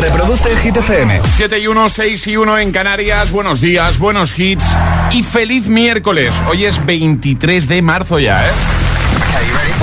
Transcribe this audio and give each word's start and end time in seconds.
Reproduce 0.00 0.50
el 0.50 0.58
Hit 0.58 0.76
FM. 0.78 1.20
7 1.36 1.58
y 1.58 1.66
1, 1.66 1.88
6 1.88 2.26
y 2.28 2.36
1 2.36 2.58
en 2.58 2.72
Canarias. 2.72 3.30
Buenos 3.30 3.60
días, 3.60 3.98
buenos 3.98 4.38
hits 4.38 4.64
y 5.10 5.22
feliz 5.22 5.68
miércoles. 5.68 6.34
Hoy 6.48 6.64
es 6.64 6.84
23 6.86 7.68
de 7.68 7.82
marzo 7.82 8.18
ya, 8.18 8.42
¿eh? 8.44 8.50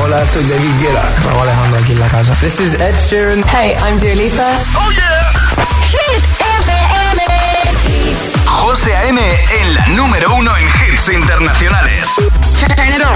Hola, 0.02 0.26
soy 0.26 0.44
David 0.44 0.72
Guetta. 0.82 1.04
Raúl 1.24 1.42
Alejandro 1.42 1.80
aquí 1.80 1.92
en 1.92 2.00
la 2.00 2.08
casa. 2.08 2.34
This 2.42 2.60
is 2.60 2.74
Ed 2.76 2.96
Sheeran. 3.10 3.44
Hey, 3.52 3.76
I'm 3.86 4.00
Dua 4.00 4.16
Lipa. 4.16 4.60
¡Oh, 4.76 4.92
yeah! 4.92 5.32
Hit 5.92 6.24
FM. 6.40 7.22
José 8.46 8.96
A.M. 8.96 9.22
en 9.62 9.74
la 9.76 9.88
número 9.88 10.34
uno 10.36 10.52
en 10.58 10.68
hits 10.68 11.10
internacionales. 11.10 12.08
Turn 12.60 12.72
it 12.88 13.02
on. 13.06 13.14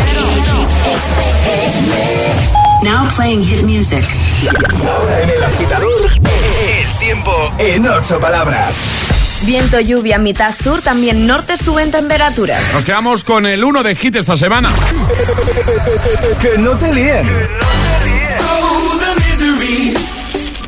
Now 2.84 3.08
playing 3.16 3.44
hit 3.44 3.64
music. 3.64 4.04
Ahora 4.88 5.22
en 5.22 5.30
el 5.30 5.44
agitador, 5.44 6.10
tiempo 7.14 7.54
en 7.58 7.86
ocho 7.88 8.22
palabras. 8.22 8.74
Viento, 9.42 9.82
lluvia, 9.82 10.18
mitad 10.18 10.54
sur, 10.56 10.82
también 10.82 11.28
norte 11.28 11.58
suben 11.58 11.92
temperaturas. 11.92 12.58
Nos 12.74 12.86
quedamos 12.86 13.26
con 13.26 13.46
el 13.46 13.62
1 13.66 13.84
de 13.84 13.98
hit 13.98 14.16
esta 14.16 14.38
semana. 14.38 14.72
que 16.42 16.58
no 16.58 16.72
te 16.78 16.94
líen. 16.94 17.28
Oh, 18.40 18.98
the 18.98 19.14
misery. 19.26 19.94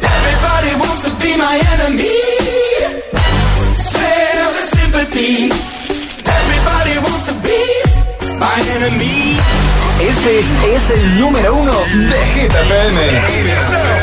Everybody 0.01 0.75
wants 0.81 1.03
to 1.03 1.11
be 1.21 1.37
my 1.37 1.61
enemy. 1.75 2.11
Spare 3.73 4.51
the 4.51 4.75
sympathy. 4.75 5.49
Everybody 6.25 6.98
wants 7.07 7.25
to 7.27 7.35
be 7.41 8.37
my 8.37 8.59
enemy. 8.75 9.37
Este 10.01 10.39
es 10.75 10.89
el 10.89 11.21
número 11.21 11.55
uno 11.55 11.71
de 11.71 12.25
Hit 12.34 12.51
FM. 12.51 14.02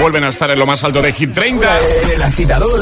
Vuelven 0.00 0.24
a 0.24 0.30
estar 0.30 0.50
en 0.50 0.58
lo 0.58 0.64
más 0.66 0.82
alto 0.82 1.02
de 1.02 1.12
Hit 1.12 1.34
30. 1.34 1.78
El 2.14 2.22
agitador, 2.22 2.80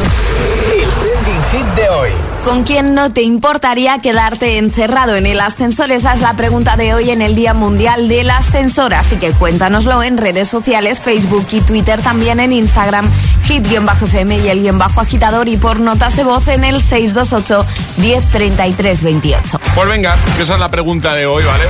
de 1.78 1.89
hoy. 1.89 2.11
¿Con 2.44 2.65
quién 2.65 2.94
no 2.94 3.12
te 3.12 3.22
importaría 3.22 3.99
quedarte 3.99 4.59
encerrado 4.59 5.16
en 5.16 5.27
el 5.27 5.41
ascensor? 5.41 5.91
Esa 5.91 6.15
es 6.15 6.21
la 6.21 6.34
pregunta 6.34 6.77
de 6.77 6.94
hoy 6.94 7.11
en 7.11 7.21
el 7.21 7.34
Día 7.34 7.53
Mundial 7.53 8.09
del 8.09 8.31
Ascensor. 8.31 8.94
Así 8.94 9.16
que 9.16 9.33
cuéntanoslo 9.33 10.03
en 10.03 10.16
redes 10.16 10.49
sociales, 10.49 11.00
Facebook 11.00 11.47
y 11.50 11.61
Twitter, 11.61 12.00
también 12.00 12.41
en 12.41 12.53
Instagram, 12.53 13.11
hit-fm 13.44 14.39
y 14.39 14.49
el 14.49 14.62
guion 14.62 14.78
bajo 14.78 15.00
agitador 15.00 15.49
y 15.49 15.56
por 15.56 15.81
notas 15.81 16.16
de 16.16 16.25
voz 16.25 16.49
en 16.49 16.65
el 16.65 16.81
628 16.81 17.66
1033 17.99 19.03
28. 19.03 19.60
Pues 19.75 19.89
venga, 19.89 20.16
que 20.37 20.43
esa 20.43 20.55
es 20.55 20.60
la 20.60 20.71
pregunta 20.71 21.15
de 21.15 21.27
hoy, 21.27 21.45
¿vale? 21.45 21.65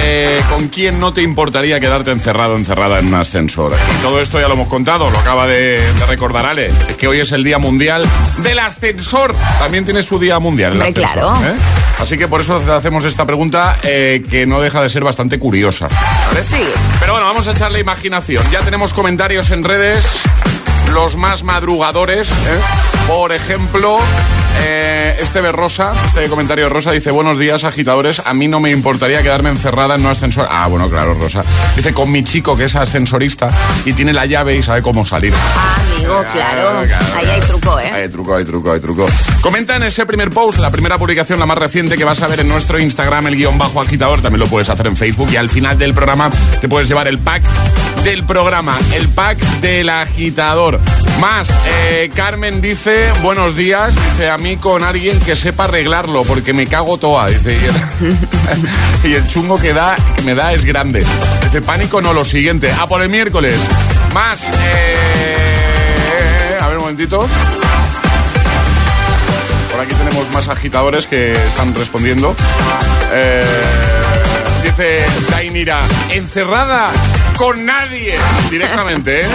Eh, 0.00 0.40
¿Con 0.50 0.68
quién 0.68 0.98
no 0.98 1.12
te 1.12 1.22
importaría 1.22 1.78
quedarte 1.78 2.10
encerrado, 2.10 2.56
encerrada 2.56 3.00
en 3.00 3.08
un 3.08 3.14
ascensor? 3.14 3.74
Y 3.98 4.02
todo 4.02 4.20
esto 4.20 4.40
ya 4.40 4.48
lo 4.48 4.54
hemos 4.54 4.68
contado, 4.68 5.10
lo 5.10 5.18
acaba 5.18 5.46
de, 5.46 5.78
de 5.78 6.06
recordar 6.06 6.46
Ale. 6.46 6.72
Es 6.88 6.96
que 6.96 7.06
hoy 7.06 7.20
es 7.20 7.32
el 7.32 7.44
Día 7.44 7.58
Mundial 7.58 8.06
del 8.38 8.58
Ascensor. 8.60 9.34
También 9.58 9.84
tiene 9.84 10.02
su 10.02 10.18
Día 10.18 10.38
Mundial. 10.38 10.72
Hombre, 10.72 10.88
ascensor, 10.88 11.12
claro. 11.12 11.46
¿eh? 11.46 11.54
Así 12.00 12.16
que 12.16 12.26
por 12.26 12.40
eso 12.40 12.58
te 12.58 12.72
hacemos 12.72 13.04
esta 13.04 13.24
pregunta 13.26 13.76
eh, 13.84 14.22
que 14.28 14.44
no 14.44 14.60
deja 14.60 14.82
de 14.82 14.88
ser 14.88 15.04
bastante 15.04 15.38
curiosa. 15.38 15.88
¿vale? 16.28 16.44
Sí. 16.44 16.64
Pero 16.98 17.12
bueno, 17.12 17.26
vamos 17.26 17.46
a 17.46 17.52
echarle 17.52 17.78
imaginación. 17.78 18.44
Ya 18.50 18.60
tenemos 18.60 18.92
comentarios 18.92 19.50
en 19.52 19.62
redes, 19.62 20.04
los 20.92 21.16
más 21.16 21.44
madrugadores. 21.44 22.30
¿eh? 22.30 22.60
Por 23.06 23.30
ejemplo, 23.32 23.98
eh, 24.62 25.16
este 25.20 25.42
de 25.42 25.52
Rosa, 25.52 25.92
este 26.06 26.28
comentario 26.28 26.64
de 26.64 26.70
Rosa 26.70 26.90
dice: 26.90 27.12
Buenos 27.12 27.38
días, 27.38 27.62
agitadores. 27.62 28.20
A 28.24 28.34
mí 28.34 28.48
no 28.48 28.58
me 28.58 28.70
importaría 28.70 29.22
quedarme 29.22 29.50
encerrada 29.50 29.94
en 29.94 30.00
un 30.00 30.08
ascensor. 30.08 30.48
Ah, 30.50 30.66
bueno, 30.66 30.90
claro, 30.90 31.14
Rosa. 31.14 31.44
Dice: 31.76 31.94
Con 31.94 32.10
mi 32.10 32.24
chico 32.24 32.56
que 32.56 32.64
es 32.64 32.74
ascensorista 32.74 33.48
y 33.84 33.92
tiene 33.92 34.12
la 34.12 34.26
llave 34.26 34.56
y 34.56 34.62
sabe 34.62 34.82
cómo 34.82 35.06
salir. 35.06 35.32
Ah. 35.36 35.91
Truco, 36.12 36.32
claro. 36.32 36.80
Ahí 37.16 37.26
hay 37.26 37.40
truco, 37.40 37.80
¿eh? 37.80 37.90
Hay 37.90 38.08
truco, 38.08 38.34
hay 38.34 38.44
truco, 38.44 38.72
hay 38.72 38.80
truco. 38.80 39.06
Comenta 39.40 39.76
en 39.76 39.84
ese 39.84 40.06
primer 40.06 40.30
post, 40.30 40.58
la 40.58 40.70
primera 40.70 40.98
publicación, 40.98 41.38
la 41.38 41.46
más 41.46 41.58
reciente, 41.58 41.96
que 41.96 42.04
vas 42.04 42.20
a 42.22 42.28
ver 42.28 42.40
en 42.40 42.48
nuestro 42.48 42.78
Instagram, 42.78 43.26
el 43.28 43.36
guion 43.36 43.58
bajo 43.58 43.80
agitador. 43.80 44.20
También 44.22 44.40
lo 44.40 44.46
puedes 44.46 44.68
hacer 44.68 44.86
en 44.86 44.96
Facebook. 44.96 45.30
Y 45.32 45.36
al 45.36 45.48
final 45.48 45.78
del 45.78 45.94
programa 45.94 46.30
te 46.60 46.68
puedes 46.68 46.88
llevar 46.88 47.08
el 47.08 47.18
pack 47.18 47.42
del 48.04 48.24
programa, 48.24 48.76
el 48.94 49.08
pack 49.08 49.38
del 49.60 49.88
agitador. 49.88 50.80
Más, 51.20 51.50
eh, 51.66 52.10
Carmen 52.14 52.60
dice, 52.60 53.12
buenos 53.22 53.54
días, 53.54 53.94
dice 53.94 54.28
a 54.28 54.38
mí 54.38 54.56
con 54.56 54.82
alguien 54.82 55.20
que 55.20 55.36
sepa 55.36 55.64
arreglarlo, 55.64 56.24
porque 56.24 56.52
me 56.52 56.66
cago 56.66 56.98
toda, 56.98 57.28
dice. 57.28 57.56
Y 59.04 59.14
el, 59.14 59.26
chungo 59.26 59.58
que, 59.58 59.72
da, 59.72 59.96
que 60.16 60.22
me 60.22 60.34
da 60.34 60.52
es 60.52 60.64
grande. 60.64 61.04
Dice, 61.44 61.62
pánico 61.62 62.00
no, 62.00 62.12
lo 62.12 62.24
siguiente. 62.24 62.70
A 62.72 62.86
por 62.86 63.02
el 63.02 63.08
miércoles. 63.08 63.56
Más, 64.14 64.48
eh, 64.48 65.51
Por 69.70 69.80
aquí 69.80 69.94
tenemos 69.94 70.30
más 70.34 70.48
agitadores 70.48 71.06
que 71.06 71.32
están 71.32 71.74
respondiendo. 71.74 72.36
Eh, 73.12 73.42
dice 74.76 75.04
Dainira, 75.30 75.80
encerrada 76.12 76.90
con 77.36 77.64
nadie. 77.66 78.14
Directamente, 78.50 79.20
¿eh? 79.20 79.26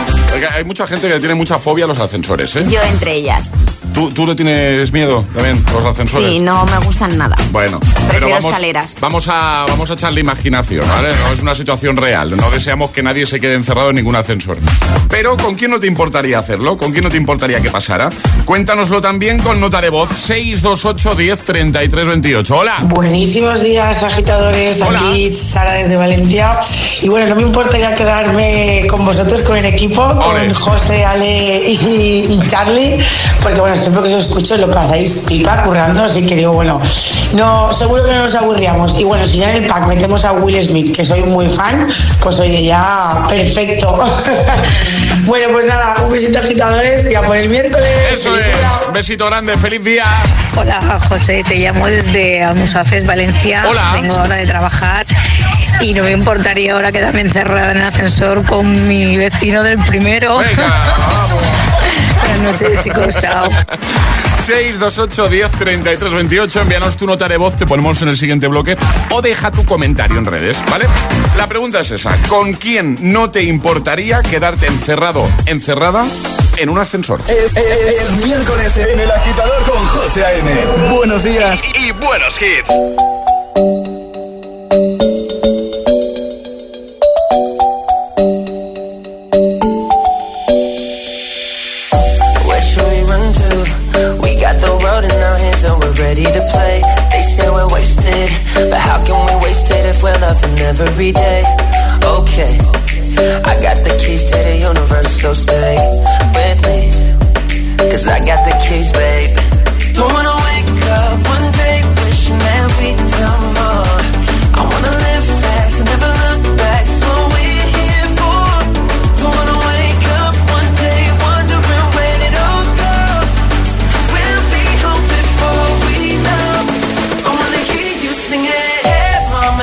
hay 0.52 0.64
mucha 0.64 0.88
gente 0.88 1.08
que 1.08 1.20
tiene 1.20 1.36
mucha 1.36 1.60
fobia 1.60 1.86
a 1.86 1.88
los 1.88 2.00
ascensores, 2.00 2.56
¿eh? 2.56 2.66
Yo 2.68 2.82
entre 2.82 3.14
ellas. 3.14 3.50
¿Tú, 3.94 4.12
¿Tú, 4.12 4.28
le 4.28 4.36
tienes 4.36 4.92
miedo 4.92 5.26
también 5.34 5.64
los 5.74 5.84
ascensores? 5.84 6.30
Sí, 6.30 6.40
no 6.40 6.66
me 6.66 6.78
gustan 6.86 7.18
nada. 7.18 7.36
Bueno, 7.52 7.80
pero 8.12 8.30
vamos, 8.30 8.46
escaleras. 8.46 8.98
Vamos 9.00 9.28
a, 9.28 9.66
vamos 9.68 9.90
a 9.90 9.96
echarle 9.96 10.22
imaginación, 10.22 10.88
¿vale? 10.88 11.10
No 11.10 11.34
es 11.34 11.42
una 11.42 11.56
situación 11.56 11.98
real. 11.98 12.38
No 12.38 12.52
deseamos 12.52 12.92
que 12.92 13.02
nadie 13.02 13.26
se 13.26 13.40
quede 13.40 13.56
encerrado 13.56 13.90
en 13.90 13.96
ningún 13.96 14.16
ascensor. 14.16 14.60
Pero 15.10 15.36
¿con 15.38 15.56
quién 15.56 15.72
no 15.72 15.80
te 15.80 15.88
importaría 15.88 16.38
hacerlo? 16.38 16.78
¿Con 16.78 16.92
quién 16.92 17.06
no 17.06 17.10
te 17.10 17.18
importaría 17.18 17.60
que 17.60 17.72
pasara? 17.72 18.12
Cuéntanos,lo 18.46 19.02
también 19.02 19.40
con 19.40 19.60
nota 19.60 19.82
de 19.82 19.90
voz 19.90 20.10
628 20.10 21.16
10 21.16 21.44
33 21.44 22.08
28. 22.08 22.56
Hola. 22.56 22.76
Buenísimos 22.84 23.64
días, 23.64 24.04
agitadores. 24.04 24.80
Hola. 24.80 25.00
Aquí 25.10 25.27
Sara 25.30 25.74
desde 25.74 25.96
Valencia. 25.96 26.52
Y 27.02 27.10
bueno, 27.10 27.28
no 27.28 27.36
me 27.36 27.42
importaría 27.44 27.94
quedarme 27.94 28.86
con 28.90 29.06
vosotros, 29.06 29.42
con 29.44 29.58
el 29.58 29.66
equipo, 29.66 30.02
Ole. 30.04 30.48
con 30.48 30.54
José, 30.54 31.06
Ale 31.06 31.60
y, 31.70 32.28
y 32.30 32.40
Charlie, 32.50 32.98
porque 33.42 33.60
bueno, 33.60 33.76
siempre 33.76 34.02
que 34.08 34.16
os 34.16 34.26
escucho 34.26 34.58
lo 34.58 34.70
pasáis 34.72 35.24
pipa 35.28 35.64
currando, 35.64 36.04
así 36.04 36.26
que 36.26 36.36
digo, 36.36 36.54
bueno, 36.54 36.80
no, 37.34 37.72
seguro 37.72 38.06
que 38.06 38.12
no 38.14 38.24
nos 38.24 38.36
aburríamos. 38.36 39.00
Y 39.00 39.04
bueno, 39.04 39.28
si 39.28 39.38
ya 39.40 39.52
en 39.54 39.64
el 39.64 39.70
pack 39.70 39.88
metemos 39.88 40.26
a 40.26 40.32
Will 40.34 40.62
Smith, 40.62 40.96
que 40.96 41.06
soy 41.06 41.24
muy 41.24 41.50
fan, 41.50 41.88
pues 42.22 42.40
oye, 42.40 42.64
ya 42.64 43.26
perfecto. 43.28 43.98
bueno, 45.26 45.48
pues 45.52 45.68
nada, 45.68 45.96
un 46.04 46.12
besito 46.12 46.40
agitadores 46.40 47.06
y 47.10 47.16
a 47.16 47.22
por 47.22 47.36
el 47.38 47.50
miércoles. 47.50 47.88
Eso 48.12 48.32
Feliz 48.32 48.46
día. 48.46 48.70
es. 48.88 48.94
Besito 48.94 49.26
grande, 49.28 49.58
feliz 49.58 49.84
día. 49.84 50.06
Hola 50.56 51.00
José, 51.08 51.44
te 51.48 51.56
llamo 51.56 51.88
desde 51.88 52.44
Almusafes, 52.44 53.06
Valencia. 53.06 53.64
Hola. 53.70 53.92
Tengo 53.94 54.16
hora 54.16 54.36
de 54.36 54.46
trabajar 54.48 55.06
y 55.82 55.94
no 55.94 56.04
me 56.04 56.12
importaría 56.12 56.74
ahora 56.74 56.92
quedarme 56.92 57.22
encerrada 57.22 57.72
en 57.72 57.78
el 57.78 57.84
ascensor 57.84 58.44
con 58.46 58.88
mi 58.88 59.16
vecino 59.18 59.64
del 59.64 59.78
primero. 59.80 60.38
Venga, 60.40 60.68
vamos. 60.98 61.42
Buenas 62.22 62.62
noches 62.62 62.84
chicos, 62.84 63.16
chao. 63.22 63.48
628 64.46 65.30
10 65.30 65.52
33 65.52 66.14
28. 66.14 66.62
Envíanos 66.62 66.98
tu 66.98 67.06
nota 67.06 67.28
de 67.28 67.38
voz, 67.38 67.56
te 67.56 67.66
ponemos 67.66 68.02
en 68.02 68.08
el 68.10 68.18
siguiente 68.18 68.48
bloque 68.48 68.78
o 69.12 69.22
deja 69.22 69.52
tu 69.52 69.66
comentario 69.66 70.18
en 70.18 70.26
redes, 70.26 70.58
¿vale? 70.70 70.86
La 71.38 71.48
pregunta 71.48 71.82
es 71.82 71.92
esa: 71.92 72.16
¿con 72.30 72.54
quién 72.54 72.98
no 73.02 73.30
te 73.30 73.44
importaría 73.44 74.22
quedarte 74.24 74.68
encerrado, 74.68 75.30
encerrada 75.46 76.06
en 76.58 76.70
un 76.70 76.80
ascensor? 76.80 77.22
Es, 77.28 77.52
es- 77.56 78.02
es 78.02 78.12
miércoles 78.26 78.78
en 78.78 79.00
el 79.00 79.12
agitador 79.12 79.64
con 79.64 79.86
José 79.88 80.24
A.M. 80.26 80.66
Buenos 80.92 81.24
días 81.24 81.60
y, 81.80 81.92
buenos 81.92 82.36
hits. 82.42 82.72
Every 100.80 101.12
day? 101.12 101.44
Okay, 102.04 102.58
I 103.46 103.54
got 103.62 103.84
the 103.84 103.96
keys 104.00 104.26
to 104.26 104.38
the 104.38 104.58
universe, 104.58 105.22
so 105.22 105.34
stay 105.34 106.17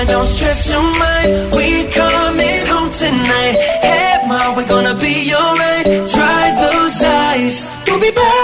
Mama, 0.04 0.18
don't 0.18 0.26
stress 0.26 0.70
your 0.70 0.82
mind. 0.82 1.54
We 1.54 1.84
coming 1.90 2.66
home 2.66 2.90
tonight. 2.90 3.56
Hey, 3.82 4.28
mom, 4.28 4.56
we're 4.56 4.68
gonna 4.68 4.94
be 4.94 5.32
alright. 5.34 5.84
Dry 5.84 6.44
those 6.60 7.02
eyes. 7.02 7.70
We'll 7.86 8.00
be 8.00 8.10
back 8.10 8.43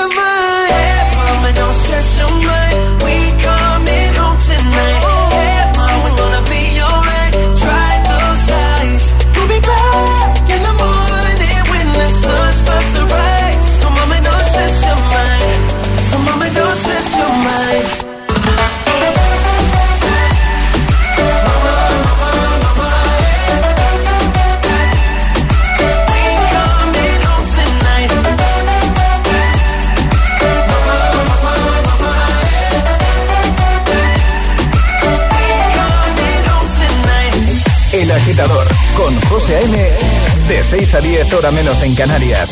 6 40.91 40.93
a 40.93 41.07
10, 41.07 41.33
hora 41.33 41.51
menos 41.51 41.81
en 41.83 41.95
Canarias. 41.95 42.49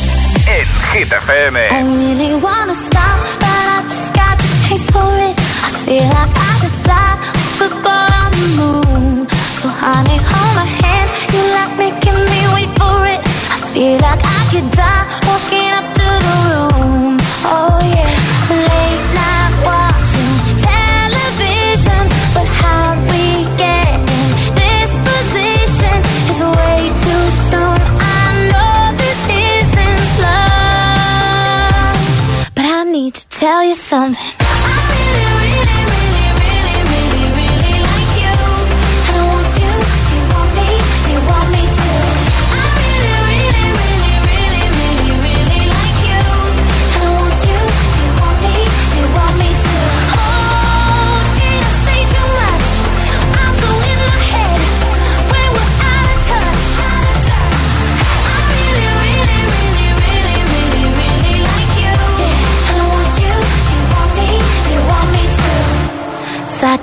En 0.48 0.66
Hit 0.94 1.12
FM. 1.12 1.60
I 1.60 1.84
really 1.84 2.36
wanna 2.36 2.74
stop, 2.74 3.20
but 3.38 3.50
I 3.50 3.84
just 3.84 4.14
got 4.14 4.38
the 4.38 4.48
taste 4.66 4.92
for 4.94 5.20
it. 5.20 5.36
I 5.38 5.72
feel 5.84 6.08
like 6.08 6.32
I 6.40 6.60
could 6.62 6.80
the 8.32 8.48
moon. 8.56 9.28
You 11.34 11.44
like 11.52 11.76
making 11.78 12.20
me 12.32 12.42
wait 12.56 12.72
for 12.80 13.06
it. 13.08 13.20
I 13.52 13.58
feel 13.74 13.98
like 14.00 14.24
I 14.24 14.42
could 14.52 14.72
die, 14.72 15.09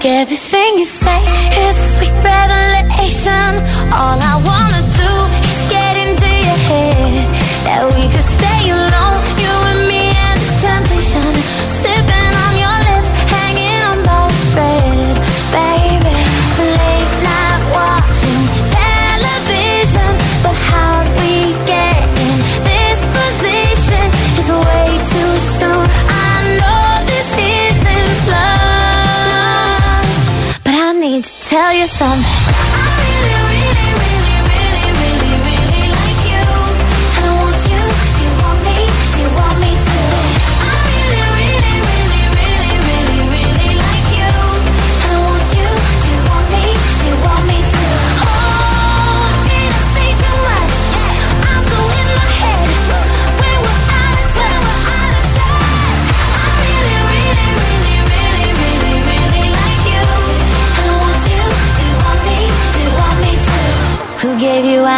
It's 0.08 0.45
to 31.86 32.35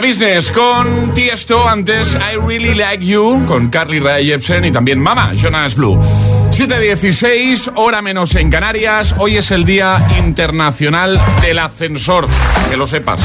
The 0.00 0.06
Business 0.06 0.50
con 0.50 1.14
Tiesto, 1.14 1.68
antes 1.68 2.14
I 2.14 2.36
Really 2.36 2.74
Like 2.74 3.04
You, 3.04 3.44
con 3.46 3.68
Carly 3.68 3.98
Rae 3.98 4.24
Jepsen 4.24 4.64
y 4.64 4.70
también 4.70 4.98
Mama, 5.00 5.32
Jonas 5.34 5.74
Blue. 5.74 5.98
7.16, 6.50 7.72
hora 7.76 8.00
menos 8.02 8.34
en 8.34 8.50
Canarias. 8.50 9.14
Hoy 9.18 9.36
es 9.36 9.50
el 9.50 9.64
Día 9.64 9.98
Internacional 10.18 11.20
del 11.42 11.58
Ascensor, 11.58 12.28
que 12.70 12.76
lo 12.76 12.86
sepas, 12.86 13.22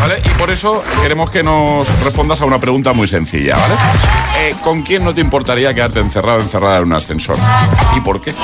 ¿vale? 0.00 0.20
Y 0.24 0.28
por 0.38 0.50
eso 0.50 0.82
queremos 1.02 1.30
que 1.30 1.42
nos 1.42 1.88
respondas 2.02 2.40
a 2.40 2.44
una 2.44 2.60
pregunta 2.60 2.92
muy 2.92 3.06
sencilla, 3.06 3.56
¿vale? 3.56 3.74
¿Con 4.62 4.82
quién 4.82 5.04
no 5.04 5.14
te 5.14 5.20
importaría 5.20 5.74
quedarte 5.74 6.00
encerrado, 6.00 6.40
encerrada 6.40 6.78
en 6.78 6.84
un 6.84 6.92
ascensor? 6.92 7.36
¿Y 7.96 8.00
por 8.00 8.20
qué? 8.20 8.34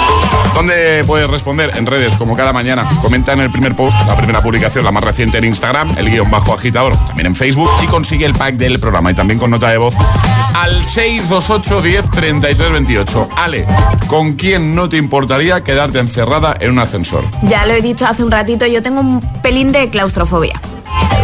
¿Dónde 0.55 1.05
puedes 1.07 1.29
responder? 1.29 1.73
En 1.77 1.87
redes, 1.87 2.17
como 2.17 2.37
cada 2.37 2.53
mañana. 2.53 2.89
Comenta 3.03 3.33
en 3.33 3.41
el 3.41 3.51
primer 3.51 3.75
post, 3.75 3.99
la 4.07 4.17
primera 4.17 4.43
publicación, 4.43 4.85
la 4.85 4.91
más 4.91 5.05
reciente 5.05 5.39
en 5.39 5.45
Instagram, 5.45 5.97
el 5.99 6.11
guion 6.11 6.31
bajo 6.31 6.55
agitador, 6.55 6.97
también 7.07 7.27
en 7.27 7.35
Facebook 7.35 7.71
y 7.83 7.87
consigue 7.87 8.25
el 8.27 8.33
pack 8.33 8.55
del 8.55 8.81
programa 8.81 9.11
y 9.11 9.15
también 9.15 9.39
con 9.39 9.51
nota 9.51 9.71
de 9.71 9.79
voz 9.79 9.95
al 10.55 10.85
628 10.85 11.83
10 11.83 12.11
33 12.11 12.73
28. 12.73 13.29
Ale, 13.37 13.67
¿con 14.07 14.35
quién 14.35 14.75
no 14.75 14.89
te 14.89 14.97
importaría 14.97 15.63
quedarte 15.63 15.99
encerrada 15.99 16.57
en 16.61 16.71
un 16.71 16.79
ascensor? 16.79 17.25
Ya 17.43 17.67
lo 17.67 17.73
he 17.73 17.83
dicho 17.83 18.07
hace 18.07 18.23
un 18.23 18.31
ratito, 18.31 18.67
yo 18.67 18.83
tengo 18.83 19.01
un 19.01 19.21
pelín 19.43 19.73
de 19.73 19.91
claustrofobia. 19.91 20.61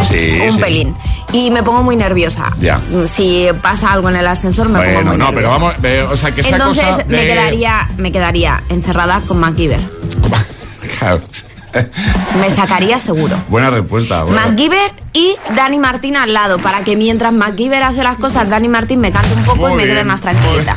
Sí, 0.05 0.41
un 0.45 0.53
sí. 0.53 0.59
pelín. 0.61 0.97
Y 1.33 1.51
me 1.51 1.63
pongo 1.63 1.83
muy 1.83 1.97
nerviosa. 1.97 2.51
Ya. 2.61 2.81
Si 3.13 3.49
pasa 3.63 3.93
algo 3.93 4.09
en 4.09 4.17
el 4.17 4.27
ascensor, 4.27 4.69
me 4.69 4.79
pongo 4.79 4.93
Bueno, 4.93 5.11
muy 5.11 5.17
no, 5.19 5.27
pero 5.27 5.49
nerviosa. 5.49 5.55
vamos, 5.59 5.75
eh, 5.83 6.05
o 6.11 6.17
sea, 6.17 6.33
que 6.33 6.41
esa 6.41 6.51
Entonces 6.57 6.85
cosa 6.87 7.05
me, 7.07 7.27
quedaría, 7.27 7.89
me 7.99 8.13
quedaría 8.13 8.63
encerrada 8.69 9.21
con 9.27 9.39
MacGyver. 9.41 9.81
Claro. 10.99 11.21
Me 12.41 12.51
sacaría 12.51 12.99
seguro. 12.99 13.37
Buena 13.49 13.71
respuesta. 13.71 14.23
buena. 14.25 14.47
MacGyver 14.49 14.93
y 15.13 15.35
Dani 15.57 15.79
Martín 15.79 16.17
al 16.17 16.33
lado, 16.33 16.59
para 16.59 16.85
que 16.85 16.97
mientras 16.97 17.33
MacGyver 17.33 17.83
hace 17.83 18.03
las 18.03 18.17
cosas, 18.17 18.49
Dani 18.49 18.69
Martín 18.69 19.01
me 19.01 19.11
cante 19.11 19.35
un 19.35 19.45
poco 19.45 19.69
Muy 19.69 19.73
y 19.73 19.77
me 19.77 19.85
quede 19.85 20.05
más 20.05 20.21
tranquilita. 20.21 20.77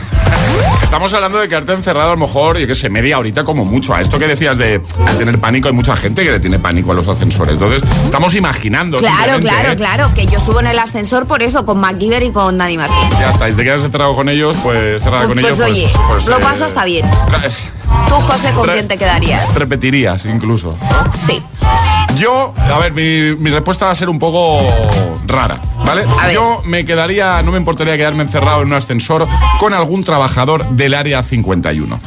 Estamos 0.84 1.13
hablando 1.13 1.40
de 1.40 1.50
quedarte 1.50 1.74
encerrado 1.74 2.12
a 2.12 2.16
lo 2.16 2.20
mejor, 2.20 2.58
yo 2.58 2.68
que 2.68 2.75
sé, 2.75 2.90
media 2.90 3.18
horita 3.18 3.44
como 3.44 3.66
mucho. 3.66 3.94
A 3.96 4.02
esto 4.02 4.20
que 4.20 4.28
decías 4.28 4.58
de, 4.58 4.80
tener 5.18 5.40
pánico, 5.40 5.68
hay 5.68 5.74
mucha 5.74 5.96
gente 5.96 6.24
que 6.24 6.32
le 6.32 6.40
tiene 6.40 6.60
pánico 6.60 6.92
a 6.92 6.94
los 6.94 7.08
ascensores. 7.08 7.54
Entonces, 7.54 7.84
estamos 8.04 8.36
imaginando. 8.36 8.98
Claro, 8.98 9.40
claro, 9.40 9.72
¿eh? 9.72 9.75
claro, 9.75 10.12
que 10.13 10.25
yo 10.25 10.40
subo 10.40 10.60
en 10.60 10.68
el 10.68 10.80
ascensor 10.80 11.25
por 11.25 11.42
eso, 11.42 11.66
con 11.66 11.80
MacGyver 11.80 12.24
y 12.24 12.32
con 12.32 12.58
Dani 12.58 12.78
Martín. 12.78 13.10
Ya 13.20 13.30
está, 13.30 13.48
y 13.48 13.52
si 13.52 13.58
te 13.58 13.63
quedas 13.63 13.84
encerrado 13.84 14.16
con 14.16 14.30
ellos, 14.30 14.56
pues 14.62 15.02
cerrada 15.02 15.28
con 15.28 15.40
Pues 15.40 15.46
ellos. 15.46 15.62
oye, 15.62 15.90
pues, 16.10 16.28
lo 16.28 16.38
eh, 16.38 16.42
paso 16.42 16.66
hasta 16.66 16.86
bien. 16.86 17.10
Tú, 18.08 18.16
José, 18.16 18.52
¿con 18.54 18.70
quién 18.70 18.88
te 18.88 18.98
quedarías? 18.98 19.54
Repetirías 19.56 20.25
incluso. 20.25 20.78
Sí. 21.25 21.42
Yo, 22.17 22.53
a 22.58 22.77
ver, 22.79 22.93
mi, 22.93 23.36
mi 23.36 23.50
respuesta 23.50 23.86
va 23.86 23.91
a 23.91 23.96
ser 23.96 24.08
un 24.10 24.20
poco 24.20 24.60
rara, 25.25 25.60
¿vale? 25.86 26.05
Yo 26.34 26.62
me 26.65 26.86
quedaría, 26.86 27.41
no 27.41 27.51
me 27.51 27.58
importaría 27.58 27.98
quedarme 27.98 28.24
encerrado 28.24 28.62
en 28.62 28.67
un 28.67 28.74
ascensor 28.74 29.27
con 29.60 29.74
algún 29.74 30.03
trabajador 30.03 30.67
del 30.70 30.93
área 30.93 31.24
51. 31.24 32.00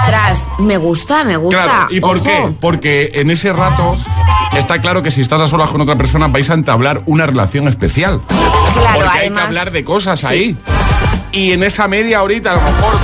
Ostras, 0.00 0.42
me 0.58 0.76
gusta, 0.78 1.24
me 1.24 1.36
gusta. 1.36 1.62
Claro, 1.62 1.86
¿y 1.90 2.00
por 2.00 2.16
Ojo. 2.16 2.24
qué? 2.24 2.54
Porque 2.60 3.10
en 3.14 3.30
ese 3.30 3.52
rato 3.52 3.96
está 4.56 4.80
claro 4.80 5.02
que 5.02 5.10
si 5.10 5.20
estás 5.20 5.40
a 5.40 5.46
solas 5.46 5.70
con 5.70 5.80
otra 5.80 5.96
persona 5.96 6.28
vais 6.28 6.48
a 6.50 6.54
entablar 6.54 7.02
una 7.06 7.26
relación 7.26 7.68
especial. 7.68 8.20
Claro, 8.26 9.00
Porque 9.00 9.18
hay 9.18 9.30
que 9.30 9.40
hablar 9.40 9.70
de 9.70 9.84
cosas 9.84 10.24
ahí. 10.24 10.56
Y 11.32 11.52
en 11.52 11.64
esa 11.64 11.86
media 11.88 12.22
horita, 12.22 12.52
a 12.52 12.54
lo 12.54 12.60
mejor, 12.62 12.94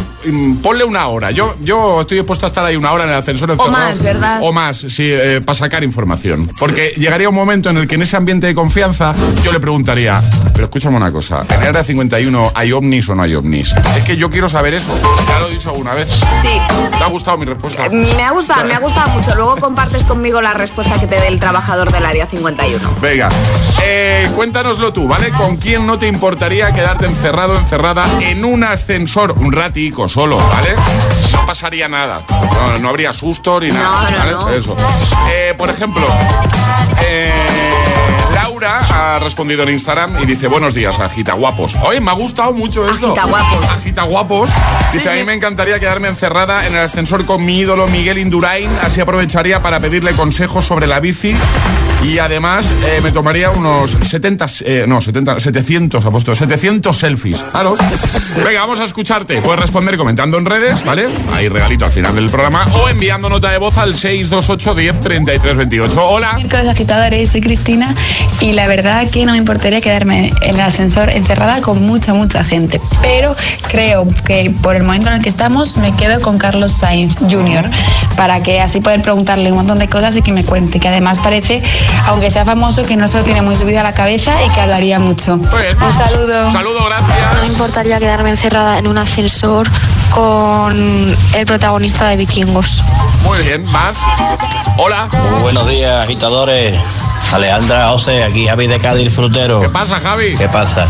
ponle 0.62 0.85
una 0.85 1.06
hora. 1.06 1.30
Yo, 1.30 1.56
yo 1.61 2.02
estoy 2.02 2.18
dispuesto 2.18 2.46
a 2.46 2.48
estar 2.48 2.64
ahí 2.64 2.76
una 2.76 2.92
hora 2.92 3.04
en 3.04 3.11
el 3.11 3.16
ascensor 3.16 3.50
encerrado. 3.50 3.72
más, 3.72 4.02
¿verdad? 4.02 4.40
O 4.42 4.52
más, 4.52 4.76
sí, 4.76 5.04
eh, 5.04 5.40
para 5.44 5.59
sacar 5.59 5.85
información. 5.85 6.50
Porque 6.59 6.92
llegaría 6.96 7.28
un 7.28 7.35
momento 7.35 7.70
en 7.70 7.78
el 7.78 7.88
que 7.88 7.94
en 7.94 8.02
ese 8.02 8.16
ambiente 8.16 8.46
de 8.46 8.54
confianza 8.54 9.14
yo 9.42 9.52
le 9.52 9.61
preguntaría, 9.61 10.20
pero 10.52 10.64
escúchame 10.64 10.96
una 10.96 11.11
cosa, 11.11 11.44
¿en 11.48 11.62
el 11.62 11.68
área 11.68 11.85
51 11.85 12.52
hay 12.54 12.72
ovnis 12.72 13.09
o 13.09 13.14
no 13.14 13.22
hay 13.22 13.35
ovnis? 13.35 13.74
Es 13.96 14.04
que 14.04 14.16
yo 14.16 14.30
quiero 14.30 14.48
saber 14.48 14.74
eso. 14.74 14.92
Ya 15.28 15.38
lo 15.38 15.48
he 15.48 15.52
dicho 15.52 15.70
alguna 15.70 15.94
vez. 15.94 16.09
Sí. 16.42 16.61
¿Te 16.98 17.04
ha 17.04 17.09
gustado 17.09 17.38
mi 17.38 17.46
respuesta? 17.46 17.88
Me 17.88 18.22
ha 18.22 18.30
gustado, 18.33 18.66
me 18.66 18.74
ha 18.74 18.78
gustado 18.78 19.09
mucho. 19.11 19.35
Luego 19.35 19.56
compartes 19.56 20.04
conmigo 20.04 20.40
la 20.42 20.52
respuesta 20.52 20.98
que 21.00 21.06
te 21.06 21.18
dé 21.20 21.28
el 21.28 21.40
trabajador 21.40 21.92
del 21.92 22.04
área 22.04 22.26
51. 22.26 22.96
Venga, 23.00 23.28
eh, 23.83 24.28
cuéntanoslo 24.35 24.92
tú, 24.92 25.09
¿vale? 25.09 25.30
¿Con 25.30 25.56
quién 25.56 25.87
no 25.87 25.98
te 25.98 26.06
importaría 26.06 26.72
quedarte 26.72 27.06
encerrado, 27.06 27.56
encerrada 27.56 28.04
en 28.20 28.44
un 28.44 28.64
ascensor 28.64 29.33
un 29.38 29.52
ratico 29.52 30.09
solo, 30.11 30.37
¿vale? 30.37 30.75
No 31.33 31.46
pasaría 31.46 31.88
nada, 31.88 32.23
no, 32.29 32.79
no 32.79 32.88
habría 32.88 33.12
susto 33.12 33.61
ni 33.61 33.68
nada, 33.68 34.11
No, 34.11 34.31
no, 34.33 34.44
¿vale? 34.44 34.57
Eso. 34.59 34.77
Eh, 35.31 35.55
por 35.57 35.70
ejemplo, 35.70 36.05
eh, 37.01 37.33
Laura 38.61 39.14
ha 39.14 39.18
respondido 39.20 39.62
en 39.62 39.70
Instagram 39.70 40.20
y 40.23 40.27
dice, 40.27 40.46
buenos 40.46 40.75
días, 40.75 40.99
agita 40.99 41.33
guapos. 41.33 41.77
Oye, 41.83 42.01
me 42.01 42.11
ha 42.11 42.14
gustado 42.14 42.53
mucho 42.53 42.87
esto. 42.90 43.07
Agitaguapos. 43.07 43.64
Agita 43.70 44.03
guapos. 44.03 44.51
Dice, 44.92 45.05
Sí, 45.05 45.09
a 45.09 45.12
mí 45.12 45.20
sí. 45.20 45.25
me 45.25 45.33
encantaría 45.35 45.79
quedarme 45.81 46.09
encerrada 46.09 46.66
en 46.66 46.75
el 46.75 46.81
ascensor 46.81 47.25
con 47.25 47.42
mi 47.44 47.59
ídolo 47.61 47.88
Miguel 47.88 48.18
Indurain, 48.18 48.70
así 48.83 49.01
aprovecharía 49.01 49.62
para 49.62 49.81
pedirle 49.81 50.12
consejos 50.12 50.66
sobre 50.66 50.87
la 50.87 51.01
bici 51.01 51.35
y 52.03 52.18
además 52.18 52.66
eh, 52.87 53.01
me 53.03 53.12
tomaría 53.12 53.51
unos 53.51 53.92
70, 53.92 54.46
eh, 54.64 54.85
no, 54.87 55.01
70, 55.01 55.40
700, 55.40 56.05
ha 56.05 56.11
puesto 56.11 56.35
700 56.35 56.96
selfies. 56.96 57.42
Claro. 57.51 57.77
Venga, 58.44 58.61
vamos 58.61 58.81
a 58.81 58.85
escucharte. 58.85 59.40
Puedes 59.40 59.61
responder 59.61 59.96
comentando 59.96 60.37
en 60.38 60.44
redes, 60.44 60.85
¿vale? 60.85 61.09
Hay 61.33 61.49
regalito 61.49 61.87
al 61.87 61.92
final 61.92 62.14
del 62.14 62.29
programa 62.31 62.66
o 62.75 62.88
enviando 62.88 63.29
nota 63.31 63.51
de 63.51 63.59
voz 63.59 63.79
al 63.79 63.94
628 63.94 64.75
10 64.75 65.01
33 65.01 65.57
28. 65.57 66.05
Hola. 66.07 66.33
Miércoles 66.35 66.68
agitadores, 66.68 67.31
soy 67.31 67.40
Cristina 67.40 67.94
y 68.40 68.49
la 68.52 68.66
verdad 68.66 69.08
que 69.10 69.24
no 69.26 69.32
me 69.32 69.38
importaría 69.38 69.80
quedarme 69.80 70.32
en 70.40 70.54
el 70.54 70.60
ascensor 70.60 71.10
encerrada 71.10 71.60
con 71.60 71.82
mucha, 71.86 72.14
mucha 72.14 72.44
gente. 72.44 72.80
Pero 73.02 73.36
creo 73.68 74.06
que 74.24 74.54
por 74.62 74.76
el 74.76 74.82
momento 74.82 75.08
en 75.08 75.16
el 75.16 75.22
que 75.22 75.28
estamos 75.28 75.76
me 75.76 75.94
quedo 75.94 76.20
con 76.20 76.38
Carlos 76.38 76.72
Sainz 76.72 77.16
Jr. 77.18 77.68
para 78.16 78.42
que 78.42 78.60
así 78.60 78.80
poder 78.80 79.02
preguntarle 79.02 79.50
un 79.50 79.58
montón 79.58 79.78
de 79.78 79.88
cosas 79.88 80.16
y 80.16 80.22
que 80.22 80.32
me 80.32 80.44
cuente. 80.44 80.80
Que 80.80 80.88
además 80.88 81.18
parece, 81.18 81.62
aunque 82.06 82.30
sea 82.30 82.44
famoso, 82.44 82.84
que 82.84 82.96
no 82.96 83.08
se 83.08 83.18
lo 83.18 83.24
tiene 83.24 83.42
muy 83.42 83.56
subido 83.56 83.80
a 83.80 83.82
la 83.82 83.94
cabeza 83.94 84.34
y 84.44 84.50
que 84.50 84.60
hablaría 84.60 84.98
mucho. 84.98 85.34
Un 85.34 85.92
saludo. 85.96 86.46
Un 86.46 86.52
saludo, 86.52 86.84
gracias. 86.86 87.34
No 87.34 87.40
me 87.40 87.46
importaría 87.46 87.98
quedarme 87.98 88.30
encerrada 88.30 88.78
en 88.78 88.86
un 88.86 88.98
ascensor 88.98 89.68
con 90.10 91.16
el 91.34 91.46
protagonista 91.46 92.08
de 92.08 92.16
Vikingos. 92.16 92.82
Muy 93.24 93.38
bien, 93.38 93.64
más. 93.66 93.98
Hola. 94.76 95.08
Muy 95.30 95.42
buenos 95.42 95.68
días, 95.68 96.04
agitadores. 96.04 96.78
Alejandra 97.32 97.88
José, 97.88 98.24
aquí 98.24 98.39
Javi 98.46 98.66
de 98.66 98.79
Cádiz 98.79 99.12
Frutero. 99.12 99.61
¿Qué 99.61 99.68
pasa, 99.68 100.00
Javi? 100.00 100.37
¿Qué 100.37 100.48
pasa? 100.48 100.87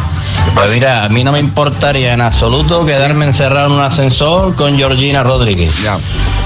Pues 0.55 0.71
mira, 0.71 1.05
a 1.05 1.09
mí 1.09 1.25
no 1.25 1.33
me 1.33 1.41
importaría 1.41 2.13
en 2.13 2.21
absoluto 2.21 2.85
quedarme 2.85 3.27
encerrado 3.27 3.67
en 3.67 3.73
un 3.73 3.81
ascensor 3.81 4.55
con 4.55 4.77
Georgina 4.77 5.23
Rodríguez. 5.23 5.75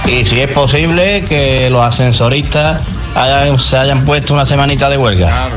Y 0.07 0.25
si 0.25 0.41
es 0.41 0.51
posible, 0.51 1.25
que 1.29 1.71
los 1.71 1.83
ascensoristas 1.83 2.81
hayan- 3.15 3.59
se 3.61 3.77
hayan 3.77 4.05
puesto 4.05 4.35
una 4.35 4.47
semanita 4.47 4.89
de 4.91 4.97
huelga. 4.97 5.49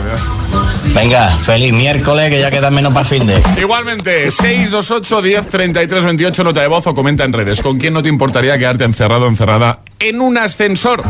Venga, 0.94 1.30
feliz 1.46 1.74
miércoles, 1.74 2.30
que 2.30 2.40
ya 2.40 2.50
queda 2.50 2.70
menos 2.72 2.94
para 2.94 3.06
fin 3.06 3.28
de. 3.28 3.42
Igualmente, 3.60 4.32
628 4.32 5.22
10 5.22 5.48
33 5.50 6.04
28, 6.04 6.44
nota 6.44 6.62
de 6.62 6.68
voz 6.68 6.88
o 6.88 6.94
comenta 6.94 7.24
en 7.24 7.34
redes. 7.34 7.62
¿Con 7.62 7.78
quién 7.78 7.94
no 7.94 8.02
te 8.02 8.10
importaría 8.10 8.58
quedarte 8.58 8.86
encerrado 8.86 9.26
o 9.26 9.30
encerrada 9.30 9.80
en 10.00 10.22
un 10.22 10.38
ascensor? 10.38 11.02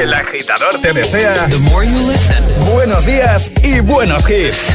El 0.00 0.12
agitador 0.14 0.80
te 0.80 0.92
desea 0.92 1.48
buenos 2.72 3.04
días 3.06 3.50
y 3.62 3.80
buenos 3.80 4.28
hits. 4.28 4.74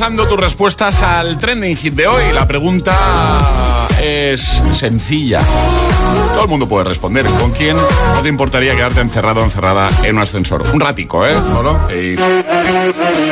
tus 0.00 0.40
respuestas 0.40 1.02
al 1.02 1.36
trending 1.36 1.76
hit 1.76 1.92
de 1.92 2.06
hoy. 2.06 2.32
La 2.32 2.46
pregunta 2.46 2.96
es 4.00 4.62
sencilla. 4.72 5.40
Todo 6.32 6.44
el 6.44 6.48
mundo 6.48 6.66
puede 6.66 6.84
responder. 6.84 7.26
¿Con 7.26 7.50
quién 7.50 7.76
no 7.76 8.22
te 8.22 8.30
importaría 8.30 8.74
quedarte 8.74 9.02
encerrado 9.02 9.42
o 9.42 9.44
encerrada 9.44 9.90
en 10.04 10.16
un 10.16 10.22
ascensor? 10.22 10.64
Un 10.72 10.80
ratico, 10.80 11.26
¿eh? 11.26 11.34
Solo. 11.50 11.78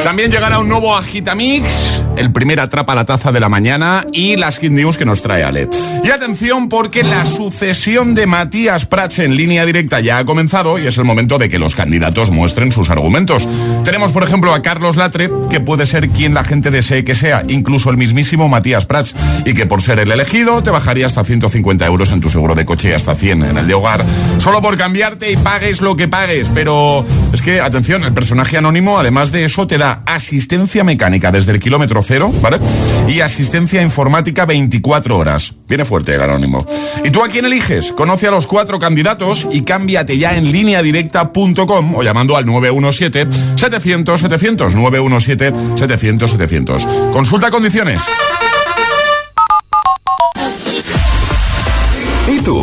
También 0.05 0.31
llegará 0.31 0.59
un 0.59 0.69
nuevo 0.69 0.95
Agitamix, 0.95 2.05
el 2.19 2.33
primer 2.33 2.61
atrapa 2.61 2.95
la 2.95 3.05
taza 3.05 3.33
de 3.33 3.41
la 3.41 3.49
mañana 3.49 4.05
y 4.13 4.37
las 4.37 4.59
hit 4.59 4.73
news 4.73 4.99
que 4.99 5.05
nos 5.05 5.23
trae 5.23 5.45
Ale. 5.45 5.69
Y 6.03 6.11
atención 6.11 6.69
porque 6.69 7.05
la 7.05 7.25
sucesión 7.25 8.15
de 8.15 8.27
Matías 8.27 8.87
Prats 8.87 9.21
en 9.21 9.37
línea 9.37 9.65
directa 9.65 10.01
ya 10.01 10.19
ha 10.19 10.25
comenzado 10.25 10.79
y 10.79 10.87
es 10.87 10.99
el 10.99 11.05
momento 11.05 11.39
de 11.39 11.49
que 11.49 11.59
los 11.59 11.77
candidatos 11.77 12.31
muestren 12.31 12.73
sus 12.73 12.91
argumentos. 12.91 13.49
Tenemos, 13.85 14.13
por 14.13 14.25
ejemplo, 14.25 14.53
a 14.53 14.63
Carlos 14.63 14.97
Latre, 14.97 15.31
que 15.49 15.61
puede 15.61 15.87
ser 15.87 16.09
quien 16.09 16.35
la 16.35 16.45
gente 16.45 16.71
desee 16.71 17.05
que 17.05 17.15
sea, 17.15 17.43
incluso 17.49 17.91
el 17.91 17.97
mismísimo 17.97 18.49
Matías 18.49 18.85
Prats, 18.85 19.15
y 19.45 19.55
que 19.55 19.67
por 19.67 19.81
ser 19.81 20.01
el 20.01 20.11
elegido 20.11 20.63
te 20.63 20.71
bajaría 20.71 21.07
hasta 21.07 21.25
150 21.25 21.87
euros 21.87 22.11
en 22.11 22.21
tu 22.21 22.31
seguro 22.31 22.55
de 22.55 22.65
coche 22.65 22.91
y 22.91 22.93
hasta 22.93 23.15
100 23.15 23.45
en 23.45 23.59
el 23.59 23.67
de 23.69 23.75
hogar, 23.75 24.05
solo 24.39 24.61
por 24.61 24.77
cambiarte 24.77 25.31
y 25.31 25.37
pagues 25.37 25.81
lo 25.81 25.97
que 25.97 26.09
pagues. 26.09 26.51
Pero 26.53 27.05
es 27.33 27.43
que, 27.43 27.61
atención, 27.61 28.03
el 28.03 28.13
personaje 28.13 28.57
anónimo, 28.57 28.99
además 28.99 29.31
de 29.31 29.45
eso, 29.45 29.67
te 29.67 29.79
da 29.79 30.03
asistencia 30.07 30.83
mecánica 30.83 31.31
desde 31.31 31.53
el 31.53 31.61
kilómetro 31.61 32.03
cero, 32.09 32.33
¿vale? 32.41 32.59
Y 33.07 33.21
asistencia 33.21 33.81
informática 33.83 34.47
24 34.47 35.15
horas. 35.17 35.55
Viene 35.69 35.85
fuerte 35.85 36.15
el 36.15 36.23
anónimo. 36.23 36.67
¿Y 37.05 37.11
tú 37.11 37.23
a 37.23 37.29
quién 37.29 37.45
eliges? 37.45 37.93
Conoce 37.93 38.27
a 38.27 38.31
los 38.31 38.47
cuatro 38.47 38.79
candidatos 38.79 39.47
y 39.53 39.61
cámbiate 39.61 40.17
ya 40.17 40.35
en 40.37 40.51
lineadirecta.com 40.51 41.95
o 41.95 42.03
llamando 42.03 42.39
al 42.39 42.47
917-700-700. 42.47 44.75
917-700-700. 44.75 47.11
Consulta 47.13 47.51
condiciones. 47.51 48.01
¿Y 52.27 52.41
tú? 52.41 52.63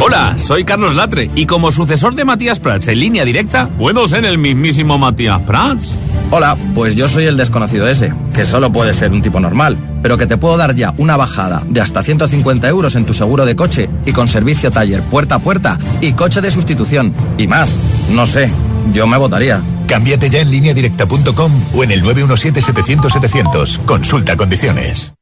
Hola, 0.00 0.36
soy 0.38 0.64
Carlos 0.64 0.94
Latre 0.94 1.28
y 1.34 1.46
como 1.46 1.72
sucesor 1.72 2.14
de 2.14 2.24
Matías 2.24 2.60
Prats 2.60 2.86
en 2.86 3.00
línea 3.00 3.24
directa, 3.24 3.68
¿puedo 3.78 4.06
ser 4.06 4.24
el 4.24 4.38
mismísimo 4.38 4.96
Matías 4.96 5.40
Prats? 5.42 5.96
Hola, 6.30 6.56
pues 6.74 6.94
yo 6.94 7.08
soy 7.08 7.24
el 7.24 7.36
desconocido 7.36 7.88
ese, 7.88 8.14
que 8.32 8.46
solo 8.46 8.70
puede 8.70 8.94
ser 8.94 9.12
un 9.12 9.22
tipo 9.22 9.40
normal, 9.40 9.76
pero 10.00 10.16
que 10.16 10.26
te 10.26 10.36
puedo 10.36 10.56
dar 10.56 10.76
ya 10.76 10.94
una 10.98 11.16
bajada 11.16 11.64
de 11.68 11.80
hasta 11.80 12.04
150 12.04 12.68
euros 12.68 12.94
en 12.94 13.06
tu 13.06 13.12
seguro 13.12 13.44
de 13.44 13.56
coche 13.56 13.90
y 14.06 14.12
con 14.12 14.28
servicio 14.28 14.70
taller 14.70 15.02
puerta 15.02 15.34
a 15.36 15.38
puerta 15.40 15.78
y 16.00 16.12
coche 16.12 16.40
de 16.40 16.52
sustitución. 16.52 17.12
Y 17.36 17.48
más, 17.48 17.76
no 18.12 18.24
sé, 18.24 18.52
yo 18.92 19.06
me 19.08 19.16
votaría. 19.16 19.62
Cámbiate 19.88 20.30
ya 20.30 20.40
en 20.40 20.50
lineadirecta.com 20.50 21.52
o 21.74 21.82
en 21.82 21.90
el 21.90 22.04
917-700-700. 22.04 23.84
Consulta 23.84 24.36
condiciones. 24.36 25.12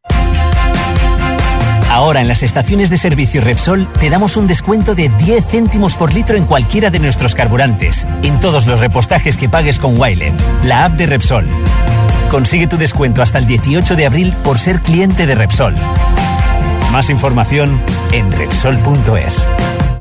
Ahora 1.97 2.21
en 2.21 2.29
las 2.29 2.43
estaciones 2.43 2.91
de 2.91 2.99
servicio 2.99 3.41
Repsol 3.41 3.89
te 3.99 4.11
damos 4.11 4.37
un 4.37 4.47
descuento 4.47 4.95
de 4.95 5.09
10 5.09 5.47
céntimos 5.47 5.97
por 5.97 6.13
litro 6.13 6.37
en 6.37 6.45
cualquiera 6.45 6.91
de 6.91 6.99
nuestros 6.99 7.35
carburantes, 7.35 8.07
en 8.23 8.39
todos 8.39 8.67
los 8.67 8.81
repostajes 8.81 9.39
que 9.39 9.49
pagues 9.49 9.81
con 9.81 9.99
Wilet, 9.99 10.35
la 10.63 10.85
app 10.85 10.93
de 10.93 11.07
Repsol. 11.07 11.49
Consigue 12.31 12.67
tu 12.67 12.77
descuento 12.77 13.23
hasta 13.23 13.39
el 13.39 13.47
18 13.47 13.97
de 13.97 14.05
abril 14.05 14.35
por 14.45 14.59
ser 14.59 14.83
cliente 14.83 15.25
de 15.25 15.37
Repsol. 15.37 15.75
Más 16.93 17.09
información 17.09 17.81
en 18.13 18.31
Repsol.es. 18.31 19.49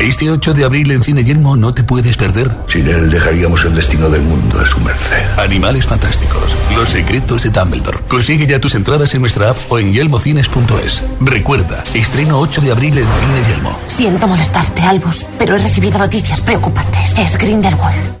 Este 0.00 0.30
8 0.30 0.54
de 0.54 0.64
abril 0.64 0.90
en 0.92 1.04
Cine 1.04 1.22
Yelmo 1.22 1.56
no 1.56 1.74
te 1.74 1.84
puedes 1.84 2.16
perder. 2.16 2.50
Sin 2.68 2.88
él 2.88 3.10
dejaríamos 3.10 3.62
el 3.66 3.74
destino 3.74 4.08
del 4.08 4.22
mundo 4.22 4.58
a 4.58 4.64
su 4.64 4.80
merced. 4.80 5.22
Animales 5.38 5.86
fantásticos. 5.86 6.56
Los 6.74 6.88
secretos 6.88 7.42
de 7.42 7.50
Dumbledore. 7.50 7.98
Consigue 8.08 8.46
ya 8.46 8.58
tus 8.58 8.74
entradas 8.74 9.14
en 9.14 9.20
nuestra 9.20 9.50
app 9.50 9.58
o 9.68 9.78
en 9.78 9.92
yelmocines.es. 9.92 11.04
Recuerda, 11.20 11.84
estreno 11.92 12.40
8 12.40 12.62
de 12.62 12.72
abril 12.72 12.96
en 12.96 13.04
Cine 13.04 13.48
Yelmo. 13.48 13.78
Siento 13.88 14.26
molestarte, 14.26 14.80
Albus, 14.82 15.26
pero 15.38 15.56
he 15.56 15.58
recibido 15.58 15.98
noticias 15.98 16.40
preocupantes. 16.40 17.18
Es 17.18 17.36
Grindelwald. 17.36 18.20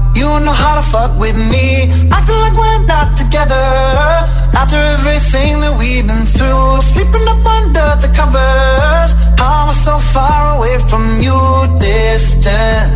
You 0.15 0.27
know 0.45 0.53
how 0.53 0.75
to 0.75 0.81
fuck 0.93 1.17
with 1.19 1.37
me. 1.53 1.89
Acting 2.11 2.39
like 2.45 2.55
we're 2.61 2.83
not 2.85 3.15
together. 3.15 3.65
After 4.61 4.77
everything 4.77 5.59
that 5.63 5.73
we've 5.79 6.05
been 6.05 6.25
through, 6.25 6.81
sleeping 6.91 7.25
up 7.33 7.45
under 7.57 7.89
the 8.03 8.09
covers. 8.13 9.11
How 9.39 9.63
am 9.63 9.69
I 9.69 9.73
so 9.73 9.97
far 9.97 10.57
away 10.57 10.77
from 10.89 11.03
you, 11.25 11.37
distant? 11.79 12.91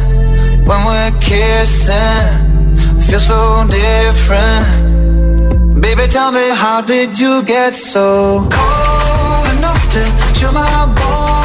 When 0.67 0.79
we're 0.89 1.11
kissing, 1.19 2.27
feel 3.07 3.19
so 3.19 3.65
different. 3.69 5.81
Baby, 5.81 6.07
tell 6.07 6.31
me, 6.31 6.47
how 6.53 6.81
did 6.81 7.17
you 7.19 7.43
get 7.43 7.73
so 7.75 8.47
cold 8.51 9.47
enough 9.57 9.83
to 9.93 10.01
chill 10.39 10.51
my 10.51 10.85
bones? 10.97 11.44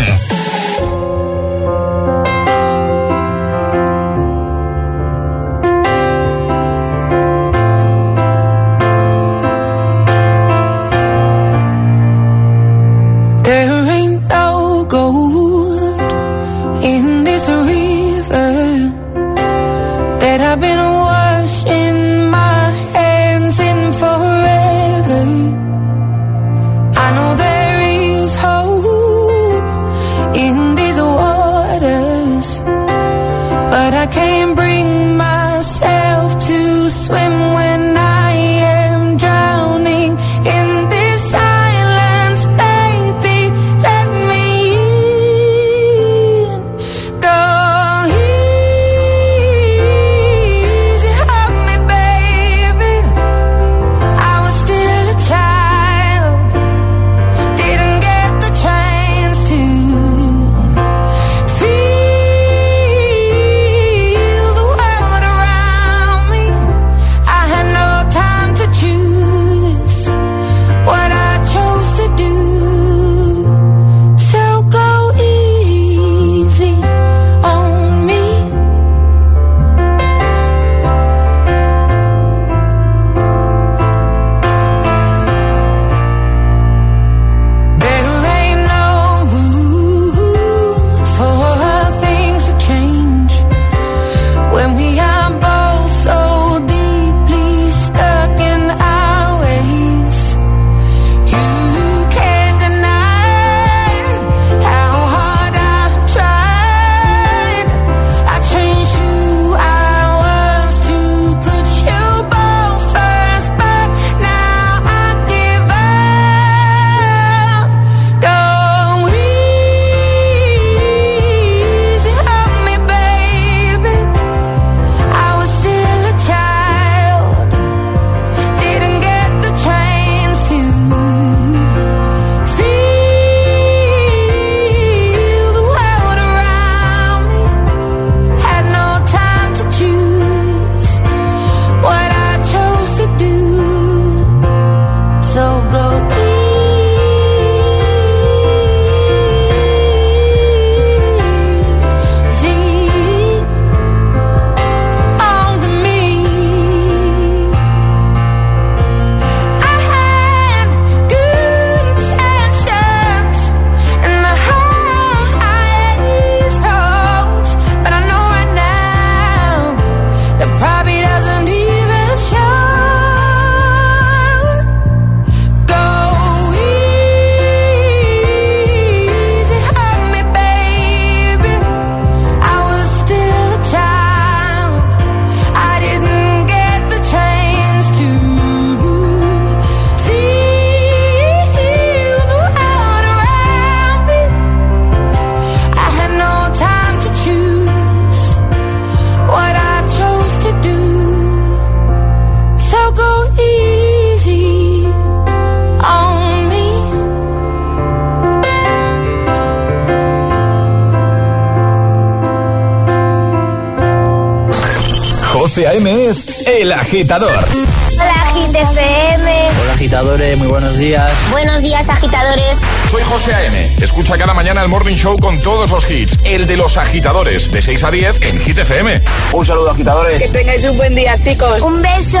todos 225.51 225.69
los 225.69 225.91
hits. 225.91 226.17
El 226.23 226.47
de 226.47 226.55
los 226.55 226.77
agitadores, 226.77 227.51
de 227.51 227.61
6 227.61 227.83
a 227.83 227.91
10 227.91 228.21
en 228.21 228.39
Hit 228.39 228.57
FM. 228.57 229.01
Un 229.33 229.45
saludo, 229.45 229.71
agitadores. 229.71 230.21
Que 230.21 230.29
tengáis 230.29 230.63
un 230.63 230.77
buen 230.77 230.95
día, 230.95 231.19
chicos. 231.19 231.61
Un 231.61 231.81
beso. 231.81 232.19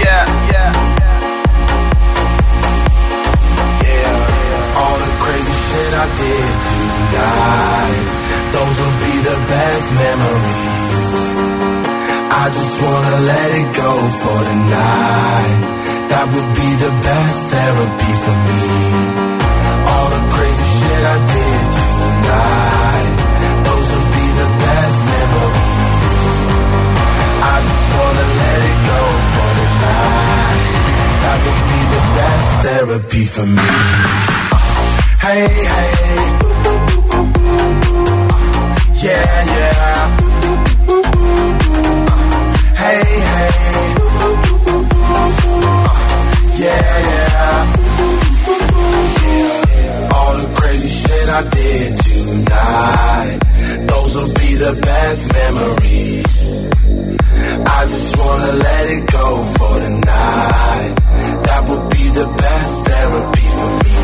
Yeah, 0.00 0.24
yeah. 0.50 0.72
Yeah, 3.84 4.80
all 4.80 4.96
the 4.96 5.10
crazy 5.24 5.56
shit 5.66 5.92
I 5.92 6.06
did 6.20 6.56
tonight. 6.70 8.04
Those 8.54 8.76
will 8.80 8.96
be 9.04 9.14
the 9.28 9.38
best 9.52 9.86
memories. 10.04 11.04
I 12.32 12.44
just 12.48 12.80
wanna 12.80 13.16
let 13.28 13.50
it 13.60 13.68
go 13.76 13.92
for 14.22 14.38
tonight. 14.52 15.58
That 16.08 16.26
would 16.32 16.50
be 16.54 16.68
the 16.84 16.92
best 17.04 17.40
therapy 17.52 18.12
for 18.24 18.36
me. 18.48 19.29
The 21.00 21.06
I 21.06 21.18
did 21.32 21.66
tonight. 21.96 23.16
Those 23.64 23.88
will 23.92 24.08
be 24.18 24.26
the 24.40 24.48
best 24.64 24.98
memories. 25.12 26.40
I 27.40 27.56
just 27.68 27.86
wanna 27.96 28.26
let 28.40 28.60
it 28.70 28.78
go. 28.90 29.00
That 31.24 31.38
be 31.70 31.80
the 31.94 32.02
best 32.16 32.48
therapy 32.64 33.24
for 33.34 33.46
me. 33.46 33.68
Hey, 35.24 35.46
hey. 35.72 36.20
Yeah, 39.02 39.44
yeah. 39.46 39.59
I 51.30 51.42
did 51.48 51.96
tonight. 51.96 53.38
Those 53.86 54.12
will 54.16 54.34
be 54.34 54.50
the 54.58 54.74
best 54.82 55.22
memories. 55.30 56.70
I 57.66 57.80
just 57.86 58.18
wanna 58.18 58.52
let 58.66 58.84
it 58.90 59.04
go 59.12 59.28
for 59.54 59.74
tonight. 59.86 60.94
That 61.46 61.62
would 61.68 61.86
be 61.94 62.04
the 62.20 62.26
best 62.26 62.72
therapy 62.82 63.46
for 63.58 63.70
me. 63.78 63.94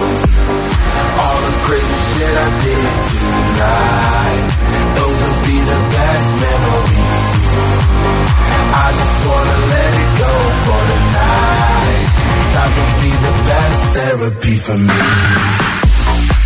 All 1.19 1.39
the 1.47 1.55
crazy 1.67 1.99
shit 2.15 2.35
I 2.47 2.51
did 2.63 2.95
tonight. 3.11 4.47
Those 4.95 5.19
will 5.27 5.41
be 5.51 5.59
the 5.73 5.81
best 5.99 6.29
memories. 6.47 7.47
I 8.71 8.89
just 9.01 9.19
wanna 9.27 9.59
let 9.75 9.93
it 10.05 10.11
go 10.23 10.33
for 10.63 10.81
tonight. 10.95 12.07
That 12.55 12.71
would 12.77 12.95
be 13.03 13.13
the 13.27 13.35
best 13.51 13.81
therapy 13.99 14.57
for 14.63 14.79
me. 14.79 15.86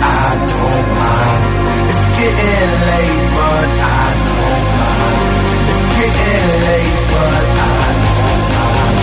I 0.00 0.28
don't 0.52 0.88
mind. 0.98 1.42
It's 1.90 2.06
getting 2.16 2.72
late, 2.90 3.22
but 3.36 3.68
I 3.78 4.06
don't 4.28 4.66
mind. 4.80 5.22
It's 5.70 5.84
getting 5.96 6.46
late, 6.66 6.98
but 7.12 7.44
I 7.62 7.86
don't 8.06 8.42
mind. 8.54 8.96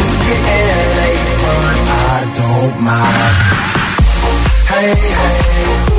It's 0.00 0.14
getting 0.26 0.80
late, 1.00 1.28
but 1.42 1.76
I 1.88 2.16
don't 2.38 2.74
mind. 2.88 3.36
Hey, 4.70 4.94
hey. 4.94 5.95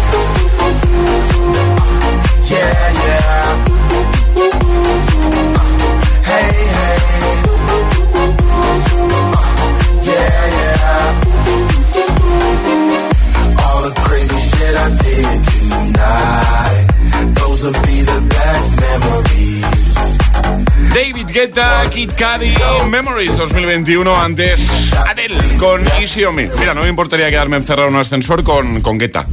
Those 17.59 17.71
will 17.71 17.81
be 17.87 18.03
the 18.03 18.21
best 18.29 18.79
memories. 18.79 20.29
David 20.93 21.25
Guetta, 21.33 21.89
Kid 21.89 22.11
Cudi, 22.11 22.53
Memories 22.87 23.35
2021, 23.35 24.15
antes 24.15 24.93
Adele 25.07 25.41
con 25.57 25.81
Easy 25.99 26.23
on 26.25 26.35
Me. 26.35 26.51
Mira, 26.59 26.75
no 26.75 26.81
me 26.83 26.87
importaría 26.89 27.31
quedarme 27.31 27.57
encerrado 27.57 27.87
en 27.87 27.95
un 27.95 28.01
ascensor 28.01 28.43
con, 28.43 28.81
con 28.81 28.99
Guetta. 28.99 29.25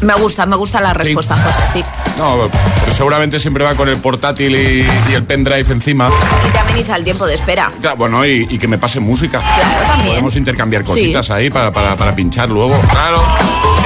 Me 0.00 0.14
gusta, 0.14 0.46
me 0.46 0.56
gusta 0.56 0.80
la 0.80 0.94
respuesta, 0.94 1.36
José, 1.36 1.62
sí. 1.72 1.84
No, 2.18 2.50
pero 2.80 2.92
seguramente 2.92 3.38
siempre 3.38 3.62
va 3.62 3.76
con 3.76 3.88
el 3.88 3.98
portátil 3.98 4.56
y, 4.56 4.84
y 5.10 5.14
el 5.14 5.22
pendrive 5.22 5.70
encima. 5.72 6.10
Y 6.48 6.50
te 6.50 6.58
ameniza 6.58 6.96
el 6.96 7.04
tiempo 7.04 7.24
de 7.24 7.34
espera. 7.34 7.70
Claro, 7.80 7.98
bueno, 7.98 8.26
y, 8.26 8.48
y 8.50 8.58
que 8.58 8.66
me 8.66 8.78
pase 8.78 8.98
música. 8.98 9.38
Claro, 9.38 9.86
también. 9.86 10.08
Podemos 10.08 10.34
intercambiar 10.34 10.82
cositas 10.82 11.26
Sí. 11.26 11.32
ahí 11.32 11.50
para, 11.50 11.70
para, 11.72 11.94
para 11.94 12.16
pinchar 12.16 12.48
luego. 12.48 12.76
Claro. 12.90 13.22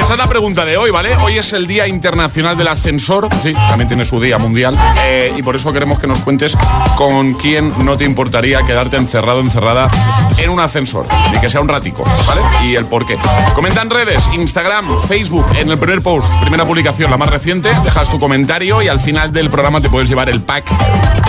Esa 0.07 0.14
es 0.14 0.20
la 0.20 0.28
pregunta 0.28 0.64
de 0.64 0.76
hoy, 0.76 0.92
¿vale? 0.92 1.16
Hoy 1.16 1.36
es 1.36 1.52
el 1.52 1.66
Día 1.66 1.88
Internacional 1.88 2.57
del 2.57 2.68
Ascensor. 2.68 3.28
Sí, 3.42 3.52
también 3.54 3.88
tiene 3.88 4.04
su 4.04 4.20
día 4.20 4.38
mundial. 4.38 4.78
Eh, 5.04 5.32
y 5.36 5.42
por 5.42 5.57
eso 5.57 5.72
queremos 5.72 5.98
que 5.98 6.07
nos 6.07 6.20
cuentes 6.20 6.57
con 6.94 7.34
quién 7.34 7.74
no 7.84 7.96
te 7.96 8.04
importaría 8.04 8.64
quedarte 8.64 8.98
encerrado, 8.98 9.40
encerrada 9.40 9.90
en 10.38 10.48
un 10.50 10.61
ascensor. 10.61 11.07
Ni 11.32 11.40
que 11.40 11.50
sea 11.50 11.61
un 11.61 11.66
ratico, 11.66 12.04
¿vale? 12.24 12.40
Y 12.62 12.76
el 12.76 12.86
por 12.86 13.04
qué. 13.04 13.18
Comenta 13.57 13.82
en 13.82 13.90
redes, 13.90 14.28
Instagram, 14.32 14.86
Facebook, 15.09 15.46
en 15.59 15.70
el 15.72 15.76
primer 15.76 16.00
post, 16.02 16.32
primera 16.40 16.64
publicación, 16.64 17.11
la 17.11 17.16
más 17.16 17.28
reciente. 17.28 17.70
Dejas 17.82 18.09
tu 18.09 18.20
comentario 18.20 18.80
y 18.82 18.86
al 18.86 19.00
final 19.00 19.32
del 19.32 19.50
programa 19.50 19.80
te 19.80 19.90
puedes 19.90 20.09
llevar 20.09 20.28
el 20.28 20.40
pack 20.40 20.70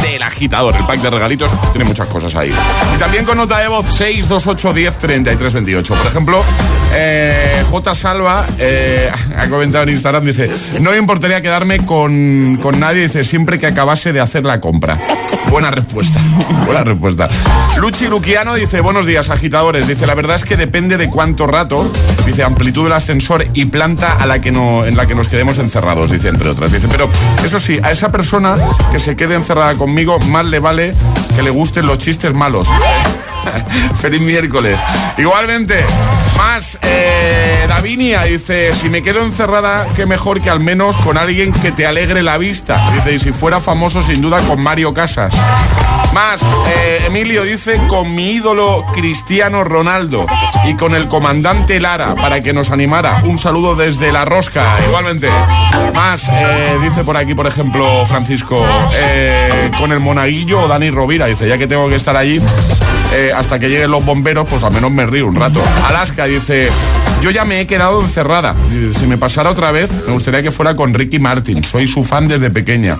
del 0.03 0.21
agitador. 0.21 0.75
El 0.75 0.85
pack 0.85 0.99
de 0.99 1.09
regalitos 1.09 1.51
tiene 1.71 1.85
muchas 1.85 2.07
cosas 2.09 2.35
ahí. 2.35 2.53
Y 2.95 2.99
también 2.99 3.25
con 3.25 3.37
nota 3.37 3.57
de 3.57 3.69
voz 3.69 3.87
628 3.87 4.71
10 4.71 4.97
33 4.99 5.53
28. 5.53 5.95
Por 5.95 6.05
ejemplo, 6.05 6.43
eh, 6.93 7.65
J. 7.71 7.95
Salva 7.95 8.45
ha 9.37 9.49
comentado 9.49 9.83
en 9.83 9.89
Instagram, 9.89 10.25
dice, 10.25 10.49
no 10.81 10.91
me 10.91 10.97
importaría 10.97 11.41
quedarme 11.41 11.85
con, 11.85 12.59
con 12.61 12.79
nadie, 12.79 13.03
dice, 13.03 13.23
siempre 13.23 13.59
que 13.59 13.67
acabase 13.67 14.13
de 14.13 14.19
hacer 14.19 14.43
la 14.43 14.59
compra. 14.59 14.97
Buena 15.49 15.71
respuesta, 15.71 16.19
buena 16.65 16.83
respuesta. 16.83 17.29
Luchi 17.77 18.07
Luquiano 18.07 18.55
dice, 18.55 18.81
buenos 18.81 19.05
días 19.05 19.29
agitadores, 19.29 19.87
dice, 19.87 20.05
la 20.05 20.15
verdad 20.15 20.35
es 20.35 20.43
que 20.43 20.57
depende 20.57 20.97
de 20.97 21.09
cuánto 21.09 21.47
rato, 21.47 21.89
dice, 22.25 22.43
amplitud 22.43 22.83
del 22.83 22.93
ascensor 22.93 23.45
y 23.53 23.65
planta 23.65 24.13
a 24.13 24.25
la 24.25 24.39
que 24.41 24.51
no, 24.51 24.85
en 24.85 24.97
la 24.97 25.05
que 25.05 25.15
nos 25.15 25.29
quedemos 25.29 25.57
encerrados, 25.59 26.11
dice, 26.11 26.29
entre 26.29 26.49
otras. 26.49 26.71
Dice, 26.71 26.87
pero 26.89 27.09
eso 27.43 27.59
sí, 27.59 27.79
a 27.83 27.91
esa 27.91 28.11
persona 28.11 28.55
que 28.91 28.99
se 28.99 29.15
quede 29.15 29.35
encerrada 29.35 29.75
conmigo, 29.75 30.19
más 30.19 30.45
le 30.45 30.59
vale 30.59 30.93
que 31.35 31.43
le 31.43 31.49
gusten 31.49 31.85
los 31.85 31.97
chistes 31.97 32.33
malos. 32.33 32.69
Feliz 34.01 34.21
miércoles. 34.21 34.79
Igualmente, 35.17 35.83
más 36.37 36.77
eh, 36.83 37.65
Davinia 37.67 38.23
dice, 38.23 38.73
si 38.73 38.89
me 38.89 39.01
quedo 39.01 39.23
encerrada, 39.23 39.87
qué 39.95 40.05
mejor 40.05 40.39
que 40.39 40.49
al 40.49 40.59
menos 40.59 40.95
con 40.97 41.17
alguien 41.17 41.51
que 41.51 41.71
te 41.71 41.85
alegre 41.85 42.23
la 42.23 42.37
vista. 42.37 42.79
Dice, 42.93 43.13
y 43.13 43.19
si 43.19 43.33
fuera 43.33 43.59
famoso, 43.59 44.01
sin 44.01 44.21
duda, 44.21 44.39
con 44.41 44.61
Mario 44.61 44.93
Casas. 44.93 45.33
Más, 46.13 46.41
eh, 46.43 47.03
Emilio 47.07 47.43
dice, 47.43 47.79
con 47.87 48.15
mi 48.15 48.31
ídolo 48.31 48.85
Cristiano 48.93 49.63
Ronaldo 49.63 50.25
y 50.65 50.75
con 50.75 50.95
el 50.95 51.07
comandante 51.07 51.79
Lara 51.79 52.15
para 52.15 52.39
que 52.39 52.53
nos 52.53 52.71
animara. 52.71 53.21
Un 53.25 53.37
saludo 53.37 53.75
desde 53.75 54.11
La 54.11 54.23
Rosca, 54.25 54.77
igualmente. 54.85 55.29
Más, 55.93 56.29
eh, 56.29 56.77
dice 56.81 57.03
por 57.03 57.17
aquí, 57.17 57.35
por 57.35 57.47
ejemplo, 57.47 58.05
Francisco, 58.05 58.65
con 59.77 59.91
el 59.91 59.99
monaguillo 59.99 60.61
o 60.61 60.67
Dani 60.67 60.89
Rovira. 60.91 61.25
Dice, 61.25 61.47
ya 61.47 61.57
que 61.57 61.67
tengo 61.67 61.89
que 61.89 61.95
estar 61.95 62.15
allí, 62.15 62.41
eh, 63.13 63.31
hasta 63.35 63.59
que 63.59 63.69
lleguen 63.69 63.91
los 63.91 64.05
bomberos, 64.05 64.47
pues 64.49 64.63
al 64.63 64.73
menos 64.73 64.91
me 64.91 65.05
río 65.05 65.27
un 65.27 65.35
rato. 65.35 65.61
Alaska 65.87 66.25
dice, 66.25 66.69
yo 67.21 67.31
ya 67.31 67.45
me 67.45 67.61
he 67.61 67.67
quedado 67.67 68.01
encerrada. 68.01 68.55
Si 68.93 69.05
me 69.07 69.17
pasara 69.17 69.49
otra 69.49 69.71
vez, 69.71 69.89
me 70.05 70.13
gustaría 70.13 70.41
que 70.41 70.51
fuera 70.51 70.75
con 70.75 70.93
Ricky 70.93 71.19
Martin. 71.19 71.63
Soy 71.63 71.87
su 71.87 72.03
fan 72.03 72.27
desde 72.27 72.49
pequeña. 72.49 72.95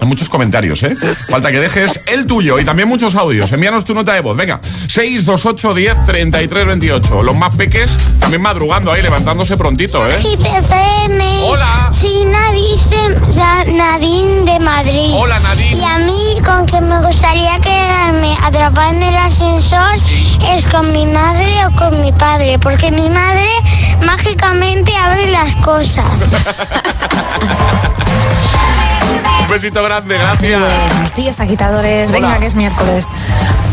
Hay 0.00 0.06
muchos 0.06 0.28
comentarios, 0.28 0.82
¿eh? 0.82 0.96
Falta 1.28 1.50
que 1.50 1.60
dejes 1.60 2.00
el 2.06 2.26
tuyo 2.26 2.58
y 2.58 2.64
también 2.64 2.88
muchos 2.88 3.14
audios. 3.16 3.50
Envíanos 3.52 3.84
tu 3.84 3.94
nota 3.94 4.12
de 4.12 4.20
voz. 4.20 4.36
Venga, 4.36 4.60
628 4.62 5.74
10 5.74 6.06
33 6.06 6.66
28. 6.66 7.22
Los 7.22 7.36
más 7.36 7.54
peques 7.56 7.90
también 8.20 8.42
madrugando 8.42 8.92
ahí, 8.92 9.02
levantándose 9.02 9.56
prontito, 9.56 10.06
¿eh? 10.08 10.16
Hola. 11.42 11.90
Sí, 11.92 12.24
Nadine, 12.26 13.76
Nadine 13.76 14.52
de 14.52 14.60
Madrid. 14.60 15.10
Hola, 15.14 15.38
Nadine. 15.40 15.76
Y 15.76 15.84
a 15.84 15.98
mí, 15.98 16.36
con 16.44 16.66
que 16.66 16.80
me 16.80 17.00
gustaría 17.00 17.58
quedarme 17.60 18.36
atrapada 18.42 18.90
en 18.90 19.02
el 19.02 19.16
ascensor 19.16 19.94
es 20.54 20.66
con 20.66 20.92
mi 20.92 21.06
madre 21.06 21.46
o 21.66 21.76
con 21.76 22.00
mi 22.00 22.12
padre, 22.12 22.58
porque 22.58 22.90
mi 22.90 23.08
madre 23.08 23.37
mágicamente 24.04 24.96
abre 24.96 25.30
las 25.30 25.54
cosas. 25.56 26.06
Un 29.40 29.48
besito 29.48 29.82
grande, 29.82 30.18
gracias. 30.18 30.60
Buenos 30.60 31.14
días, 31.14 31.40
agitadores. 31.40 32.12
Venga, 32.12 32.38
que 32.38 32.46
es 32.46 32.54
miércoles. 32.54 33.08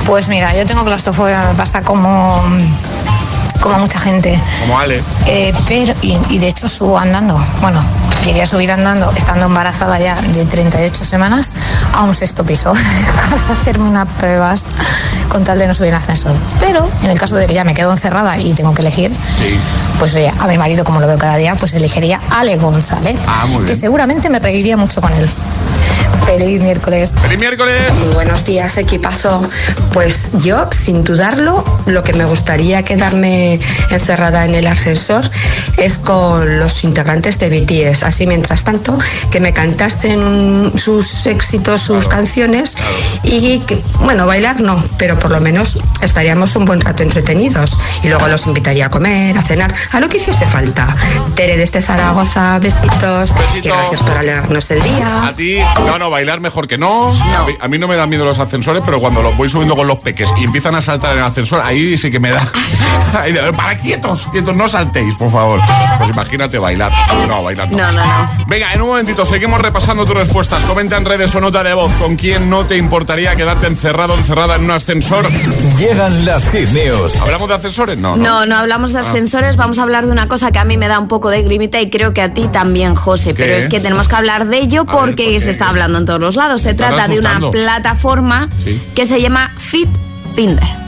Pues 0.06 0.30
mira, 0.30 0.56
yo 0.56 0.66
tengo 0.66 0.86
claustrofobia, 0.86 1.42
me 1.50 1.56
pasa 1.56 1.82
como 1.82 2.42
como 3.62 3.80
mucha 3.80 4.00
gente. 4.00 4.40
Como 4.62 4.80
Ale. 4.80 5.02
Eh, 5.28 5.54
pero, 5.68 5.94
y, 6.02 6.38
de 6.40 6.48
hecho 6.48 6.68
subo 6.68 6.98
andando. 6.98 7.36
Bueno, 7.62 7.84
llegué 8.26 8.42
a 8.44 8.46
subir 8.48 8.72
andando, 8.72 9.12
estando 9.16 9.46
embarazada 9.48 10.00
ya 10.00 10.16
de 10.16 10.46
38 10.46 11.04
semanas, 11.04 11.52
a 11.94 12.04
un 12.04 12.14
sexto 12.14 12.44
piso 12.46 12.72
para 13.16 13.54
hacerme 13.54 13.86
unas 13.90 14.08
pruebas 14.18 14.66
con 15.30 15.44
tal 15.44 15.60
de 15.60 15.68
no 15.68 15.74
subir 15.74 15.90
en 15.90 15.96
ascensor. 15.96 16.34
Pero 16.60 16.90
en 17.04 17.10
el 17.10 17.18
caso 17.20 17.36
de 17.36 17.48
que 17.48 17.54
ya 17.54 17.64
me 17.64 17.74
quedo 17.74 17.92
encerrada 17.92 18.38
y 18.38 18.54
tengo 18.54 18.74
que 18.74 18.82
elegir, 18.82 19.12
pues 20.00 20.16
oye, 20.16 20.32
a 20.40 20.48
mi 20.48 20.58
marido, 20.58 20.84
como 20.84 21.00
lo 21.00 21.08
veo 21.08 21.18
cada 21.18 21.38
día, 21.38 21.56
pues 21.56 21.74
elegiría 21.74 22.20
Ale 22.32 22.58
González, 22.58 23.20
Ah, 23.28 23.46
muy 23.48 23.58
bien. 23.58 23.66
que 23.68 23.76
seguramente 23.76 24.30
me 24.30 24.40
reiría 24.40 24.78
mucho 24.78 25.02
con 25.02 25.12
él. 25.14 25.28
Feliz 26.26 26.62
miércoles. 26.62 27.14
¡Feliz 27.22 27.40
miércoles! 27.40 27.94
Muy 28.06 28.14
buenos 28.14 28.46
días, 28.46 28.78
equipazo. 28.78 29.42
Pues 29.92 30.30
yo, 30.40 30.68
sin 30.72 31.04
dudarlo, 31.04 31.64
lo 31.86 32.04
que 32.04 32.14
me 32.14 32.26
gustaría 32.26 32.84
quedarme 32.84 33.35
encerrada 33.90 34.46
en 34.46 34.56
el 34.56 34.68
ascensor 34.68 35.30
es 35.78 35.98
con 35.98 36.60
los 36.60 36.84
integrantes 36.84 37.40
de 37.40 37.50
BTS. 37.50 38.04
Así, 38.04 38.28
mientras 38.28 38.64
tanto, 38.64 38.98
que 39.32 39.40
me 39.40 39.54
cantasen 39.54 40.72
sus 40.76 41.26
éxitos, 41.26 41.82
sus 41.82 42.08
canciones 42.08 42.76
y, 43.24 43.60
que, 43.60 43.82
bueno, 44.02 44.26
bailar 44.26 44.62
no, 44.62 44.82
pero 44.98 45.20
por 45.20 45.32
lo 45.32 45.42
menos 45.42 45.78
estaríamos 46.02 46.56
un 46.56 46.66
buen 46.66 46.82
rato 46.82 47.04
entretenidos. 47.04 47.78
Y 48.04 48.08
luego 48.08 48.28
los 48.28 48.48
invitaría 48.48 48.88
a 48.88 48.90
comer, 48.90 49.38
a 49.38 49.44
cenar, 49.44 49.74
a 49.92 50.00
lo 50.00 50.10
que 50.10 50.18
hiciese 50.18 50.46
falta. 50.46 50.96
Tere 51.36 51.58
desde 51.58 51.82
Zaragoza, 51.82 52.60
besitos. 52.60 53.34
Y 53.56 53.62
gracias 53.62 54.02
por 54.02 54.18
alegrarnos 54.18 54.72
el 54.72 54.82
día. 54.82 55.28
A 55.28 55.36
ti, 55.36 55.58
no, 55.86 55.98
no, 56.00 56.10
bailar 56.10 56.42
mejor 56.42 56.68
que 56.68 56.78
no. 56.78 57.10
A, 57.10 57.46
mí, 57.46 57.54
a 57.60 57.68
mí 57.68 57.78
no 57.78 57.88
me 57.88 57.96
dan 57.96 58.10
miedo 58.10 58.26
los 58.26 58.40
ascensores, 58.40 58.82
pero 58.86 59.00
cuando 59.00 59.22
los 59.22 59.36
voy 59.36 59.50
subiendo 59.50 59.76
con 59.76 59.88
los 59.88 59.98
peques 59.98 60.30
y 60.38 60.44
empiezan 60.44 60.76
a 60.76 60.82
saltar 60.82 61.14
en 61.14 61.20
el 61.20 61.26
ascensor, 61.26 61.62
ahí 61.62 61.98
sí 61.98 62.12
que 62.12 62.20
me 62.20 62.32
da. 62.32 62.52
Ahí 63.26 63.32
de- 63.32 63.54
para 63.54 63.76
quietos, 63.76 64.28
quietos, 64.32 64.56
no 64.56 64.68
saltéis, 64.68 65.16
por 65.16 65.32
favor. 65.32 65.60
Pues 65.98 66.12
imagínate 66.12 66.60
bailar. 66.60 66.92
No, 67.28 67.42
bailar 67.42 67.72
no. 67.72 67.78
No, 67.78 67.92
no, 67.92 68.04
no. 68.04 68.46
Venga, 68.48 68.72
en 68.74 68.82
un 68.84 68.90
momentito 68.90 69.26
seguimos 69.26 69.60
repasando 69.60 70.06
tus 70.06 70.14
respuestas. 70.16 70.64
Comenta 70.66 70.96
en 70.98 71.06
redes 71.06 71.34
o 71.34 71.42
nota 71.42 71.64
de 71.64 71.74
voz 71.74 71.92
con 71.94 72.16
quién 72.18 72.50
no 72.52 72.68
te 72.68 72.78
importaría 72.78 73.36
quedarte 73.36 73.66
encerrado 73.66 74.14
o 74.14 74.18
encerrada 74.18 74.56
en 74.58 74.66
un 74.66 74.72
ascensor. 74.72 75.28
Llegan 75.78 76.24
las 76.24 76.48
hit 76.52 76.70
news. 76.70 77.16
¿Hablamos 77.16 77.50
de 77.50 77.56
ascensores? 77.56 77.98
No, 77.98 78.16
No, 78.16 78.46
no 78.46 78.56
hablamos 78.58 78.94
de 78.94 79.00
Ah. 79.00 79.02
ascensores, 79.02 79.58
vamos 79.58 79.80
a 79.80 79.84
hablar 79.84 80.06
de 80.06 80.12
una 80.12 80.28
cosa 80.28 80.52
que 80.52 80.60
a 80.60 80.66
mí 80.66 80.78
me 80.78 80.88
da 80.88 81.00
un 81.00 81.08
poco 81.08 81.30
de 81.32 81.42
grimita 81.42 81.82
y 81.82 81.90
creo 81.90 82.14
que 82.14 82.22
a 82.22 82.32
ti 82.34 82.48
también, 82.48 82.94
José, 82.94 83.34
¿Qué? 83.34 83.44
pero 83.44 83.56
es 83.56 83.68
que 83.68 83.80
tenemos 83.80 84.08
que 84.08 84.16
hablar 84.16 84.46
de 84.46 84.58
ello 84.60 84.86
porque 84.86 85.40
se 85.40 85.50
está 85.50 85.70
hablando 85.70 85.98
en 85.98 86.06
todos 86.06 86.20
los 86.20 86.36
lados. 86.36 86.62
Se 86.62 86.76
trata 86.76 87.08
de 87.08 87.18
una 87.20 87.40
plataforma 87.52 88.50
Sí. 88.64 88.80
que 88.94 89.06
se 89.08 89.20
llama 89.20 89.52
Fit 89.58 89.90
Finder. 90.36 90.85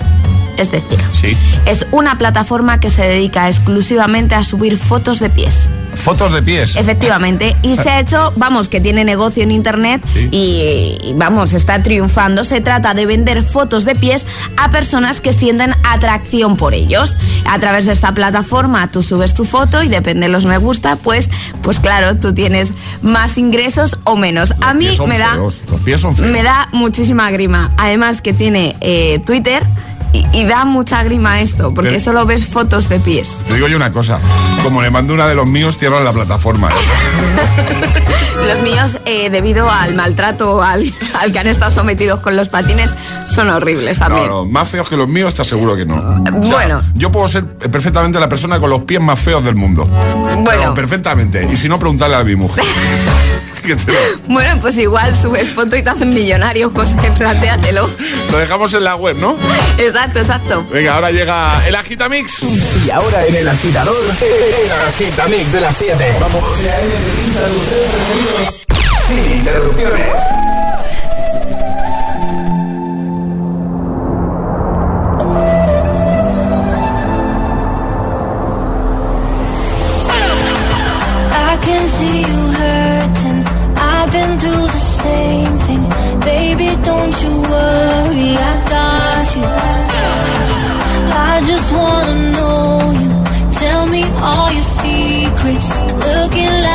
Es 0.57 0.71
decir, 0.71 0.97
Sí. 1.11 1.37
es 1.65 1.85
una 1.91 2.17
plataforma 2.17 2.79
que 2.79 2.89
se 2.89 3.03
dedica 3.07 3.47
exclusivamente 3.47 4.35
a 4.35 4.43
subir 4.43 4.77
fotos 4.77 5.19
de 5.19 5.29
pies. 5.29 5.69
Fotos 5.93 6.31
de 6.33 6.43
pies. 6.43 6.75
Efectivamente, 6.75 7.55
y 7.63 7.75
se 7.75 7.89
ha 7.89 7.99
hecho, 8.01 8.31
vamos, 8.35 8.69
que 8.69 8.79
tiene 8.79 9.03
negocio 9.03 9.41
en 9.41 9.49
internet 9.51 10.03
y, 10.31 10.97
y, 11.03 11.13
vamos, 11.15 11.53
está 11.53 11.81
triunfando. 11.81 12.43
Se 12.43 12.61
trata 12.61 12.93
de 12.93 13.05
vender 13.07 13.41
fotos 13.41 13.83
de 13.83 13.95
pies 13.95 14.27
a 14.57 14.69
personas 14.69 15.21
que 15.21 15.33
sienten 15.33 15.73
atracción 15.83 16.55
por 16.55 16.75
ellos. 16.75 17.15
A 17.45 17.57
través 17.59 17.85
de 17.85 17.93
esta 17.93 18.13
plataforma 18.13 18.91
tú 18.91 19.01
subes 19.01 19.33
tu 19.33 19.43
foto 19.45 19.81
y 19.81 19.87
depende 19.89 20.27
de 20.27 20.31
los 20.31 20.45
me 20.45 20.57
gusta, 20.59 20.97
pues, 20.97 21.31
pues 21.63 21.79
claro, 21.79 22.15
tú 22.17 22.31
tienes 22.33 22.73
más 23.01 23.37
ingresos 23.39 23.97
o 24.03 24.15
menos. 24.17 24.53
a 24.61 24.73
mí 24.75 24.85
Pies 24.85 24.97
son 24.97 25.09
me 25.09 25.17
da, 25.17 25.33
Los 25.35 25.55
pies 25.83 25.99
son 26.01 26.15
feos. 26.15 26.29
me 26.31 26.43
da 26.43 26.69
muchísima 26.73 27.31
grima. 27.31 27.71
Además 27.77 28.21
que 28.21 28.33
tiene 28.33 28.75
eh, 28.81 29.19
Twitter 29.25 29.63
y, 30.13 30.25
y 30.33 30.45
da 30.45 30.65
mucha 30.65 31.03
grima 31.03 31.41
esto, 31.41 31.73
porque 31.73 31.91
Pero- 31.91 32.03
solo 32.03 32.25
ves 32.25 32.45
fotos 32.47 32.89
de 32.89 32.99
pies. 32.99 33.37
Te 33.47 33.55
digo 33.55 33.67
yo 33.67 33.75
una 33.77 33.91
cosa. 33.91 34.19
Como 34.63 34.81
le 34.81 34.89
mando 34.91 35.13
una 35.13 35.27
de 35.27 35.35
los 35.35 35.45
míos, 35.45 35.77
cierran 35.77 36.03
la 36.03 36.13
plataforma. 36.13 36.69
Los 38.37 38.61
míos, 38.61 38.99
eh, 39.05 39.31
debido 39.31 39.67
al 39.69 39.95
maltrato 39.95 40.61
al, 40.61 40.83
al 41.21 41.31
que 41.31 41.39
han 41.39 41.47
estado 41.47 41.71
sometidos 41.71 42.19
con 42.19 42.35
los 42.35 42.49
patines, 42.49 42.93
son 43.25 43.49
horribles 43.49 43.99
No, 43.99 44.05
también. 44.07 44.27
no, 44.27 44.45
más 44.45 44.69
feos 44.69 44.87
que 44.87 44.95
los 44.95 45.07
míos, 45.07 45.33
te 45.33 45.41
aseguro 45.41 45.75
que 45.75 45.85
no. 45.87 45.95
O 45.95 46.45
sea, 46.45 46.53
Bueno. 46.55 46.81
Yo 46.93 47.11
puedo 47.11 47.27
ser 47.27 47.45
perfectamente 47.57 48.19
la 48.19 48.29
persona 48.29 48.59
con 48.59 48.69
los 48.69 48.81
pies 48.81 49.01
más 49.01 49.19
feos 49.19 49.43
del 49.43 49.55
mundo. 49.55 49.85
Bueno. 49.85 50.43
Pero 50.45 50.73
perfectamente. 50.75 51.49
Y 51.51 51.57
si 51.57 51.67
no, 51.67 51.79
preguntarle 51.79 52.15
a 52.15 52.23
mi 52.23 52.35
mujer. 52.35 52.63
Que 53.67 53.75
te 53.75 53.91
lo, 53.91 53.99
Bueno, 54.33 54.61
pues 54.61 54.77
igual 54.77 55.13
subes 55.13 55.49
foto 55.49 55.75
y 55.75 55.83
te 55.83 55.89
hacen 55.89 56.07
millonario, 56.07 56.71
José, 56.71 56.95
plantéatelo. 57.17 57.89
lo 58.31 58.37
dejamos 58.37 58.73
en 58.73 58.85
la 58.85 58.95
web, 58.95 59.17
¿no? 59.17 59.37
Exacto, 59.77 60.19
exacto. 60.19 60.65
Venga, 60.71 60.95
ahora 60.95 61.11
llega 61.11 61.67
el 61.67 61.75
Agitamix. 61.75 62.43
Y 62.43 62.89
ahora 62.89 63.25
en 63.25 63.35
el 63.35 63.47
agitador, 63.49 63.97
el 64.21 64.71
agitamix 64.71 65.51
de 65.51 65.59
las 65.59 65.75
7. 65.75 66.15
Vamos. 66.21 66.43
Sin 69.09 69.31
interrupciones. 69.39 70.46
Worry, 87.57 88.29
I 88.49 88.53
got 88.73 89.25
you. 89.35 89.47
I 91.29 91.33
just 91.51 91.69
wanna 91.79 92.15
know 92.35 92.91
you. 93.01 93.11
Tell 93.61 93.83
me 93.95 94.03
all 94.29 94.49
your 94.57 94.69
secrets. 94.79 95.69
Looking 96.07 96.53
like 96.65 96.66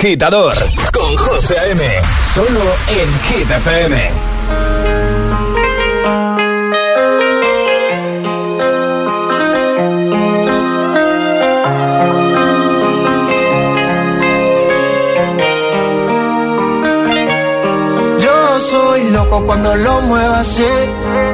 agitador 0.00 0.54
con 0.94 1.14
José 1.14 1.58
A.M. 1.58 1.84
Solo 2.34 2.60
en 2.88 3.20
Hit 3.20 3.50
FM. 3.50 4.10
Yo 18.18 18.60
soy 18.70 19.10
loco 19.10 19.44
cuando 19.44 19.76
lo 19.76 20.00
muevo 20.00 20.34
así, 20.36 20.64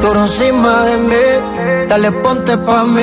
tú 0.01 0.13
encima 0.13 0.85
de 0.87 0.99
mí, 0.99 1.87
dale 1.89 2.11
ponte 2.11 2.59
pa' 2.59 2.85
mí 2.85 3.03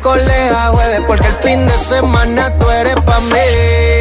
colega 0.00 0.68
jueves 0.68 1.00
porque 1.06 1.26
el 1.26 1.36
fin 1.36 1.66
de 1.66 1.78
semana 1.78 2.50
tú 2.58 2.70
eres 2.70 2.96
pa' 2.96 3.20
mí. 3.20 3.97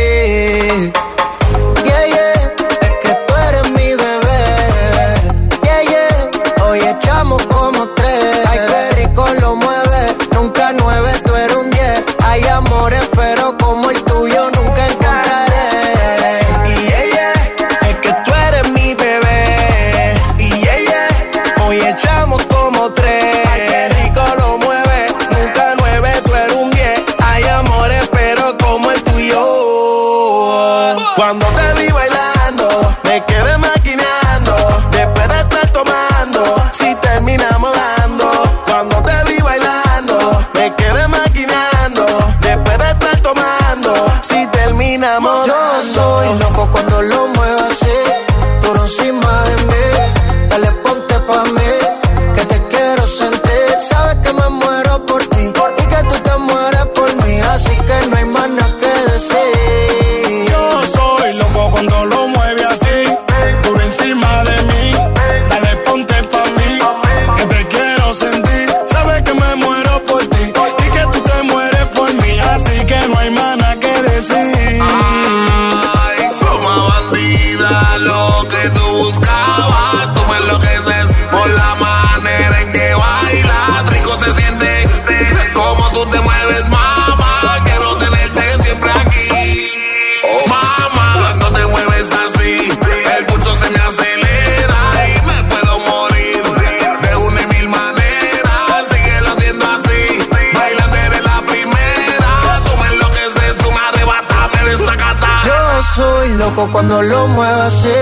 cuando 106.66 107.02
lo 107.02 107.28
mueve 107.28 107.62
así. 107.62 108.00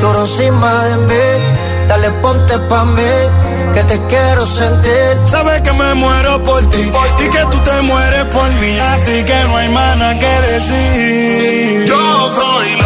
Toro 0.00 0.20
encima 0.20 0.84
de 0.84 0.96
mí, 1.08 1.26
dale 1.88 2.10
ponte 2.22 2.58
pa' 2.68 2.84
mí, 2.84 3.14
que 3.72 3.82
te 3.84 3.98
quiero 4.06 4.44
sentir. 4.44 5.16
Sabes 5.24 5.62
que 5.62 5.72
me 5.72 5.94
muero 5.94 6.42
por 6.44 6.60
ti, 6.70 6.82
por 6.92 7.16
ti 7.16 7.24
que 7.28 7.44
tú 7.50 7.58
te 7.60 7.80
mueres 7.80 8.24
por 8.26 8.50
mí. 8.60 8.78
Así 8.78 9.24
que 9.24 9.44
no 9.44 9.56
hay 9.56 9.68
mana 9.70 10.18
que 10.18 10.32
decir. 10.52 11.86
Yo 11.86 12.30
soy 12.30 12.76
la 12.80 12.85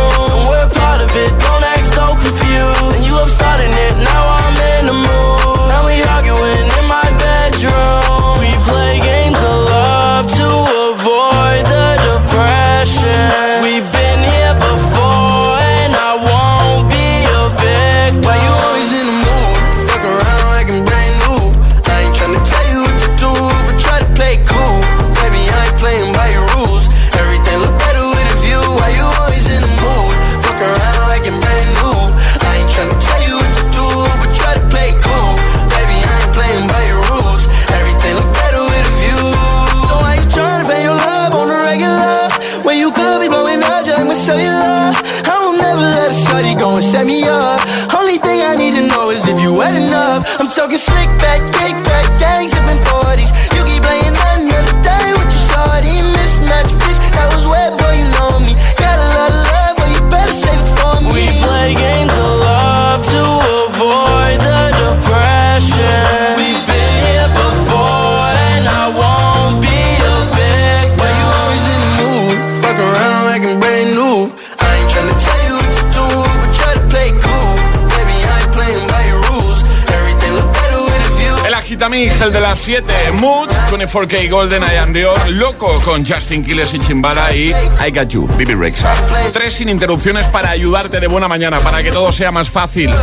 El 82.23 82.31
de 82.31 82.39
las 82.39 82.59
7. 82.59 83.11
Mood 83.13 83.49
con 83.69 83.81
4K 83.81 84.29
Golden, 84.29 84.61
I 84.63 84.77
Am 84.77 84.93
Dior. 84.93 85.29
Loco 85.29 85.73
con 85.81 86.05
Justin 86.05 86.43
Quiles 86.43 86.73
y 86.73 86.79
Chimbala. 86.79 87.33
Y 87.33 87.49
I 87.49 87.91
Got 87.91 88.09
You, 88.09 88.27
Bibi 88.37 88.53
Rexa. 88.53 88.93
Tres 89.31 89.53
sin 89.53 89.69
interrupciones 89.69 90.27
para 90.27 90.51
ayudarte 90.51 90.99
de 90.99 91.07
buena 91.07 91.27
mañana, 91.27 91.59
para 91.59 91.81
que 91.81 91.91
todo 91.91 92.11
sea 92.11 92.31
más 92.31 92.49
fácil. 92.49 92.93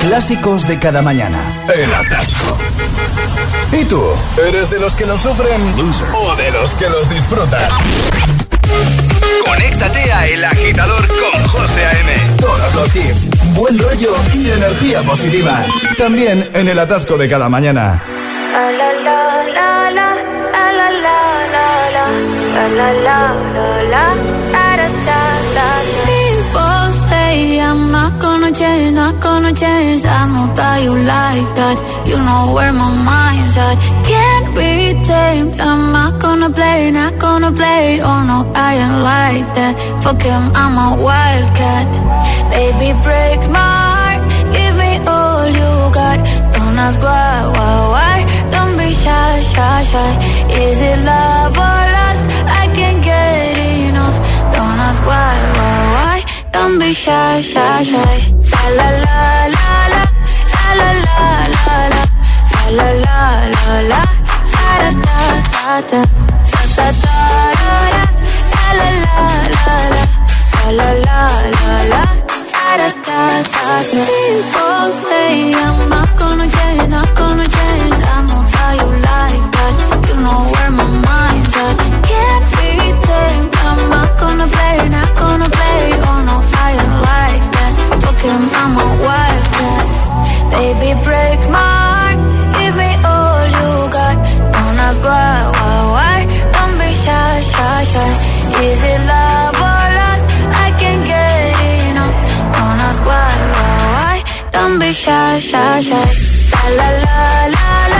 Clásicos 0.00 0.66
de 0.66 0.78
cada 0.78 1.02
mañana. 1.02 1.64
El 1.74 1.94
atasco. 1.94 2.56
¿Y 3.72 3.84
tú? 3.84 4.02
¿Eres 4.48 4.70
de 4.70 4.80
los 4.80 4.94
que 4.94 5.06
los 5.06 5.20
sufren 5.20 5.60
o 6.14 6.36
de 6.36 6.50
los 6.50 6.74
que 6.74 6.88
los 6.88 7.08
disfrutan? 7.08 7.68
Conéctate 9.46 10.12
a 10.12 10.26
El 10.26 10.44
Agitador 10.44 11.06
con 11.06 11.44
José 11.48 11.84
A.M. 11.84 12.36
Todos 12.38 12.74
los 12.74 12.96
hits, 12.96 13.30
buen 13.54 13.78
rollo 13.78 14.14
y 14.34 14.50
energía 14.50 15.02
positiva. 15.02 15.64
También 15.96 16.50
en 16.54 16.68
el 16.68 16.78
atasco 16.78 17.16
de 17.16 17.28
cada 17.28 17.48
mañana. 17.48 18.02
People 26.06 26.84
say 27.10 27.58
I'm 27.60 27.90
not 27.90 28.12
gonna 28.22 28.52
change, 28.52 28.94
not 28.94 29.20
gonna 29.20 29.52
change. 29.52 30.04
I 30.06 30.22
know 30.32 30.46
that 30.54 30.76
you 30.86 30.94
like 30.94 31.48
that. 31.58 31.76
You 32.06 32.16
know 32.26 32.54
where 32.54 32.72
my 32.72 32.90
mind's 33.10 33.56
at. 33.58 33.76
Can't 34.06 34.48
be 34.54 35.02
tamed. 35.02 35.60
I'm 35.60 35.90
not 35.90 36.22
gonna 36.22 36.50
play, 36.50 36.90
not 36.92 37.18
gonna 37.18 37.50
play. 37.50 37.98
Oh 38.08 38.20
no, 38.30 38.38
I 38.54 38.70
ain't 38.84 39.00
like 39.02 39.48
that. 39.58 39.74
Fuck 40.02 40.22
him, 40.22 40.44
I'm 40.54 40.74
a 40.86 40.88
wildcat. 41.02 41.86
Baby, 42.54 42.94
break 43.02 43.40
my 43.50 43.70
heart. 43.90 44.22
Give 44.54 44.74
me 44.78 44.92
all 45.10 45.46
you 45.58 45.70
got. 45.98 46.18
Don't 46.54 46.78
ask 46.86 47.00
why, 47.02 47.50
why, 47.56 47.74
why. 47.94 48.13
Is 48.86 50.78
it 50.80 50.98
love 51.04 51.56
or 51.56 51.82
lust? 51.96 52.24
I 52.46 52.68
can't 52.74 53.02
get 53.02 53.56
enough. 53.56 54.18
Don't 54.52 54.78
ask 54.86 55.02
why, 55.06 55.34
why, 55.56 55.76
why. 55.94 56.18
Don't 56.52 56.78
be 56.78 56.92
shy, 56.92 57.40
shy, 57.40 57.82
shy. 57.82 58.16
La 58.52 58.68
la 58.76 58.88
la 59.04 59.46
la 59.56 59.68
la, 59.92 60.02
la 60.80 60.90
la 60.90 60.90
la 61.06 61.18
la 61.54 61.76
la, 61.94 62.02
la 62.76 62.88
la 62.92 63.04
la 63.04 63.54
la 63.54 63.80
la, 63.90 64.02
la 64.02 64.08
la 64.36 64.48
la 64.50 64.68
la 67.10 67.48
la, 71.46 71.88
la. 71.92 72.04
People 73.94 74.86
say 74.92 75.54
I'm 75.54 75.88
not 75.88 76.10
gonna 76.18 76.46
change, 76.48 76.88
not 76.90 77.10
gonna 77.16 77.46
change. 77.46 77.94
I 77.94 78.26
know 78.26 78.33
how 78.33 78.33
you 78.78 78.88
like 79.10 79.44
that. 79.56 79.74
You 80.08 80.16
know 80.24 80.40
where 80.52 80.72
my 80.80 80.88
mind's 81.08 81.54
at. 81.66 81.76
Can't 82.10 82.46
be 82.56 82.72
tamed. 83.08 83.52
I'm 83.68 83.80
not 83.94 84.10
gonna 84.22 84.48
play, 84.56 84.76
not 84.96 85.10
gonna 85.22 85.48
play. 85.58 85.80
Oh 86.08 86.18
like 87.10 87.44
that. 87.56 87.72
I'm 88.60 88.78
a. 88.82 88.94
Baby, 90.54 90.90
break 91.02 91.40
my 91.50 91.72
heart. 91.88 92.18
Give 92.56 92.74
me 92.82 92.90
all 93.12 93.44
you 93.58 93.70
got. 93.96 94.16
Is 98.66 98.82
it 98.92 99.00
love 99.06 99.56
or 99.68 99.84
lust? 99.98 100.26
I 100.64 100.68
can't 100.80 101.04
get 101.06 101.60
enough. 101.90 102.16
Shy, 105.04 105.40
shy, 105.40 105.80
shy. 105.80 106.06
La 106.54 106.62
la 106.78 106.88
la 107.04 107.16
la 107.54 107.66
la, 107.92 107.93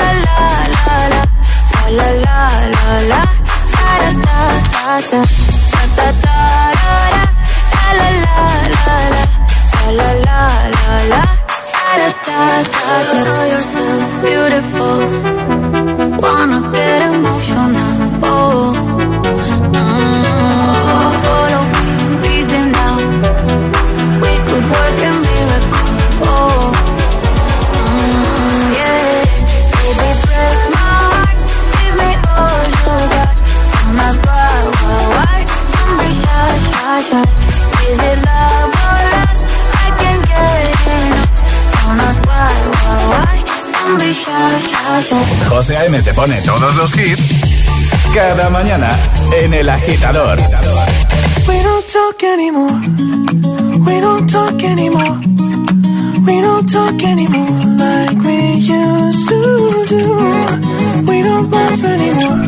la 0.00 0.10
la 0.26 0.38
la 0.74 0.96
la. 1.12 1.22
La, 1.96 2.08
la 2.24 2.40
la 2.74 2.86
la 3.10 3.22
da 3.74 5.00
da, 5.10 5.20
da 5.72 5.82
da 5.96 6.08
da 6.24 6.48
da, 6.74 7.08
la 7.98 8.08
la 8.24 8.38
la 8.74 8.96
la. 9.14 9.22
La, 9.98 10.10
la 10.26 10.40
la 10.66 10.88
la. 11.12 11.22
La, 12.00 12.08
da 12.26 12.40
da 12.74 12.88
da. 13.10 13.20
Know 13.24 13.42
yourself 13.52 14.10
beautiful, 14.22 14.98
wanna 16.22 16.60
get 16.72 17.00
emotional. 17.02 17.83
Pone 46.14 46.40
todos 46.42 46.76
los 46.76 46.96
hits 46.96 47.22
cada 48.14 48.48
mañana 48.48 48.96
en 49.42 49.52
El 49.52 49.68
Agitador. 49.68 50.38
We 51.48 51.62
don't 51.62 51.86
talk 51.92 52.22
anymore. 52.22 52.80
We 53.84 54.00
don't 54.00 54.30
talk 54.30 54.62
anymore. 54.62 55.18
We 56.24 56.40
don't 56.40 56.70
talk 56.70 57.02
anymore 57.02 57.60
like 57.76 58.16
we 58.24 58.54
used 58.54 59.28
to 59.28 59.86
do. 59.88 61.04
We 61.06 61.22
don't 61.22 61.50
laugh 61.50 61.82
anymore. 61.82 62.38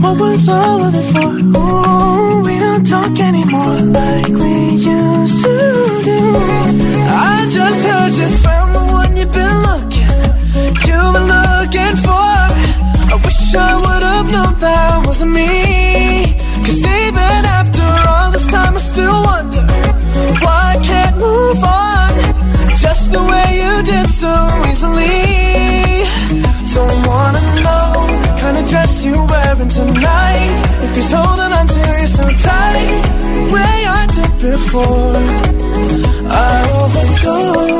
What 0.00 0.20
was 0.20 0.48
all 0.48 0.82
of 0.84 0.94
it 0.94 1.12
for? 1.12 1.30
Ooh, 1.58 2.42
we 2.42 2.58
don't 2.58 2.86
talk 2.86 3.18
anymore 3.18 3.78
like 3.80 4.28
we 4.28 4.76
used 4.76 5.42
to 5.44 6.00
do. 6.04 6.18
I 7.08 7.48
just 7.50 7.84
heard 7.84 8.12
you 8.14 8.28
found 8.38 8.74
the 8.74 8.92
one 8.92 9.16
you've 9.16 9.32
been 9.32 9.62
looking. 9.62 10.08
You've 10.86 11.12
been 11.12 11.26
looking 11.26 11.39
wish 13.50 13.58
I 13.58 13.74
would've 13.84 14.32
known 14.32 14.58
that 14.58 15.06
wasn't 15.06 15.32
me. 15.32 16.36
Cause 16.64 16.78
even 16.78 17.42
after 17.58 17.86
all 18.08 18.30
this 18.30 18.46
time 18.46 18.76
I 18.76 18.80
still 18.80 19.18
wonder 19.24 19.64
Why 20.44 20.76
I 20.76 20.84
can't 20.84 21.16
move 21.16 21.62
on. 21.64 22.10
Just 22.78 23.10
the 23.12 23.22
way 23.30 23.48
you 23.62 23.72
did 23.82 24.08
so 24.22 24.32
easily. 24.70 26.06
Don't 26.74 27.06
wanna 27.06 27.42
know 27.64 27.90
the 28.24 28.32
kind 28.40 28.56
of 28.58 28.68
dress 28.68 29.04
you're 29.04 29.26
wearing 29.26 29.68
tonight. 29.68 30.56
If 30.84 30.94
he's 30.94 31.10
holding 31.10 31.52
on 31.58 31.66
to 31.66 31.82
you 32.00 32.06
so 32.06 32.24
tight 32.46 32.90
The 33.34 33.42
way 33.54 33.76
I 33.98 34.02
did 34.16 34.32
before 34.50 35.16
I 36.30 36.52
overdosed 36.80 37.79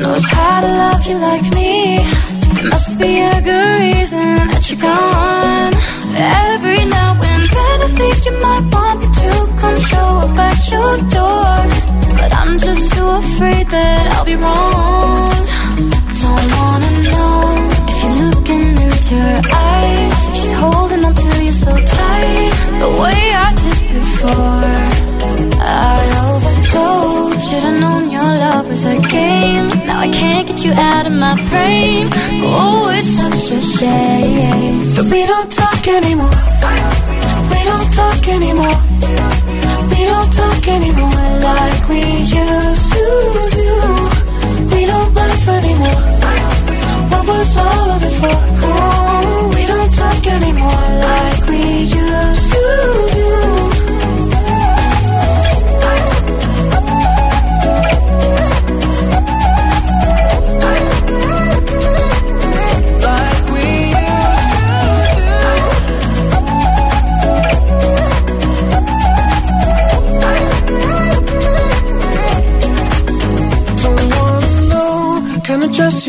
Knows 0.00 0.24
how 0.30 0.60
to 0.60 0.68
love 0.82 1.06
you 1.06 1.16
like 1.18 1.46
me. 1.54 1.98
There 2.54 2.68
must 2.70 2.98
be 2.98 3.12
a 3.18 3.36
good 3.48 3.80
reason 3.80 4.34
that 4.50 4.62
you're 4.68 4.82
gone. 4.90 5.72
Every 6.52 6.82
now 6.96 7.12
and 7.32 7.44
then 7.56 7.76
I 7.86 7.90
think 7.98 8.16
you 8.26 8.34
might 8.46 8.64
want 8.74 8.96
me 9.02 9.08
to 9.22 9.30
come 9.60 9.78
show 9.90 10.10
up 10.24 10.38
at 10.48 10.60
your 10.74 10.92
door. 11.16 11.54
But 12.18 12.30
I'm 12.40 12.54
just 12.58 12.84
too 12.94 13.08
afraid 13.22 13.66
that 13.76 14.04
I'll 14.14 14.28
be 14.32 14.36
wrong. 14.44 15.38
Don't 16.22 16.48
wanna 16.58 16.92
know 17.08 17.36
if 17.90 17.96
you're 18.02 18.20
looking 18.30 18.66
into 18.86 19.14
her 19.26 19.40
eyes. 19.70 20.18
She's 20.36 20.54
holding 20.62 21.04
on 21.08 21.14
to 21.14 21.28
you 21.46 21.52
so 21.64 21.72
tight, 21.96 22.52
the 22.82 22.90
way 23.02 23.20
I 23.46 23.48
did 23.62 23.80
before. 23.98 25.08
I 25.60 26.00
overdosed. 26.28 27.50
Should've 27.50 27.80
known 27.80 28.10
your 28.10 28.30
love 28.44 28.68
was 28.68 28.84
a 28.84 28.96
game. 29.16 29.67
Now 29.88 30.00
I 30.00 30.08
can't 30.08 30.46
get 30.46 30.64
you 30.66 30.72
out 30.72 31.06
of 31.06 31.14
my 31.14 31.34
brain. 31.48 32.08
Oh, 32.44 32.90
it's 32.92 33.08
such 33.08 33.56
a 33.56 33.60
shame 33.76 34.76
that 34.94 35.06
we 35.10 35.20
don't 35.24 35.50
talk 35.50 35.82
anymore. 35.88 36.38
We 37.52 37.60
don't 37.70 37.90
talk 38.00 38.28
anymore. 38.36 38.78
We 39.92 40.00
don't 40.12 40.32
talk 40.40 40.68
anymore 40.68 41.28
like 41.48 41.88
we 41.88 42.02
used 42.04 42.92
to 42.92 43.06
do. 43.56 43.97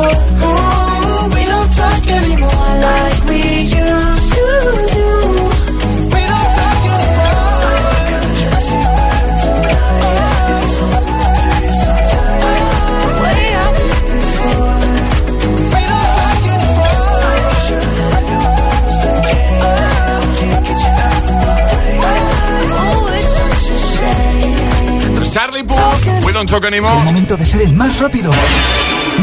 Oh, 0.00 1.28
we 1.34 1.44
don't 1.44 1.72
talk 1.74 2.06
anymore 2.06 2.70
like 2.86 3.24
we 3.24 3.40
used 3.62 4.32
to 4.32 4.46
do. 4.94 5.08
Don't 6.10 6.50
talk 6.54 6.84
anymore. 6.86 7.28
Charlie 25.38 25.62
Puth, 25.62 26.24
We 26.24 26.32
Don't 26.32 26.48
Talk 26.48 26.64
Anymore. 26.64 26.98
El 26.98 27.04
momento 27.04 27.36
de 27.36 27.46
ser 27.46 27.62
el 27.62 27.72
más 27.74 27.98
rápido. 28.00 28.32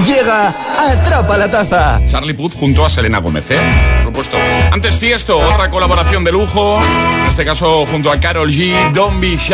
Llega 0.04 0.54
Atrapa 0.78 1.38
la 1.38 1.50
Taza. 1.50 2.02
Charlie 2.06 2.34
Puth 2.34 2.54
junto 2.56 2.86
a 2.86 2.90
Selena 2.90 3.20
Gómez, 3.20 3.50
¿eh? 3.52 3.95
Supuesto. 4.16 4.38
Antes 4.72 4.98
Tiesto, 4.98 5.38
otra 5.40 5.70
colaboración 5.70 6.24
de 6.24 6.32
lujo. 6.32 6.80
En 7.20 7.26
este 7.26 7.44
caso 7.44 7.86
junto 7.86 8.10
a 8.10 8.18
Carol 8.18 8.50
G, 8.50 8.94
Don't 8.94 9.20
Be 9.20 9.36
Shy, 9.36 9.54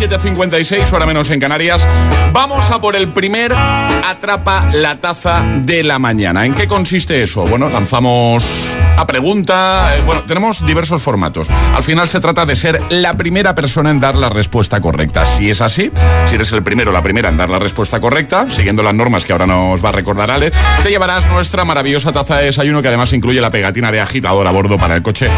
7.56, 0.00 0.92
hora 0.92 1.06
menos 1.06 1.30
en 1.30 1.40
Canarias. 1.40 1.88
Vamos 2.34 2.70
a 2.70 2.78
por 2.78 2.94
el 2.94 3.08
primer 3.08 3.54
Atrapa 3.54 4.68
la 4.74 5.00
Taza 5.00 5.42
de 5.62 5.82
la 5.82 5.98
mañana. 5.98 6.44
¿En 6.44 6.52
qué 6.52 6.68
consiste 6.68 7.22
eso? 7.22 7.44
Bueno, 7.44 7.70
lanzamos 7.70 8.76
a 8.98 9.06
pregunta. 9.06 9.94
eh, 9.96 10.02
Bueno, 10.04 10.24
tenemos 10.24 10.66
diversos 10.66 11.00
formatos. 11.00 11.48
Al 11.74 11.82
final 11.82 12.06
se 12.06 12.20
trata 12.20 12.44
de 12.44 12.54
ser 12.54 12.82
la 12.90 13.14
primera 13.16 13.54
persona 13.54 13.90
en 13.90 13.98
dar 13.98 14.14
la 14.16 14.28
respuesta 14.28 14.78
correcta. 14.82 15.24
Si 15.24 15.48
es 15.48 15.62
así, 15.62 15.90
si 16.26 16.34
eres 16.34 16.52
el 16.52 16.62
primero 16.62 16.90
o 16.90 16.92
la 16.92 17.02
primera 17.02 17.30
en 17.30 17.38
dar 17.38 17.48
la 17.48 17.58
respuesta 17.58 17.98
correcta, 17.98 18.50
siguiendo 18.50 18.82
las 18.82 18.92
normas 18.92 19.24
que 19.24 19.32
ahora 19.32 19.46
nos 19.46 19.82
va 19.82 19.88
a 19.88 19.92
recordar 19.92 20.30
Ale, 20.30 20.50
te 20.82 20.90
llevarás 20.90 21.28
nuestra 21.28 21.64
maravillosa 21.64 22.12
taza 22.12 22.36
de 22.36 22.44
desayuno 22.46 22.82
que 22.82 22.88
además 22.88 23.10
incluye 23.14 23.40
la 23.40 23.50
pegatina 23.50 23.90
de 23.90 24.01
agitador 24.02 24.46
a 24.46 24.50
bordo 24.50 24.78
para 24.78 24.96
el 24.96 25.02
coche. 25.02 25.28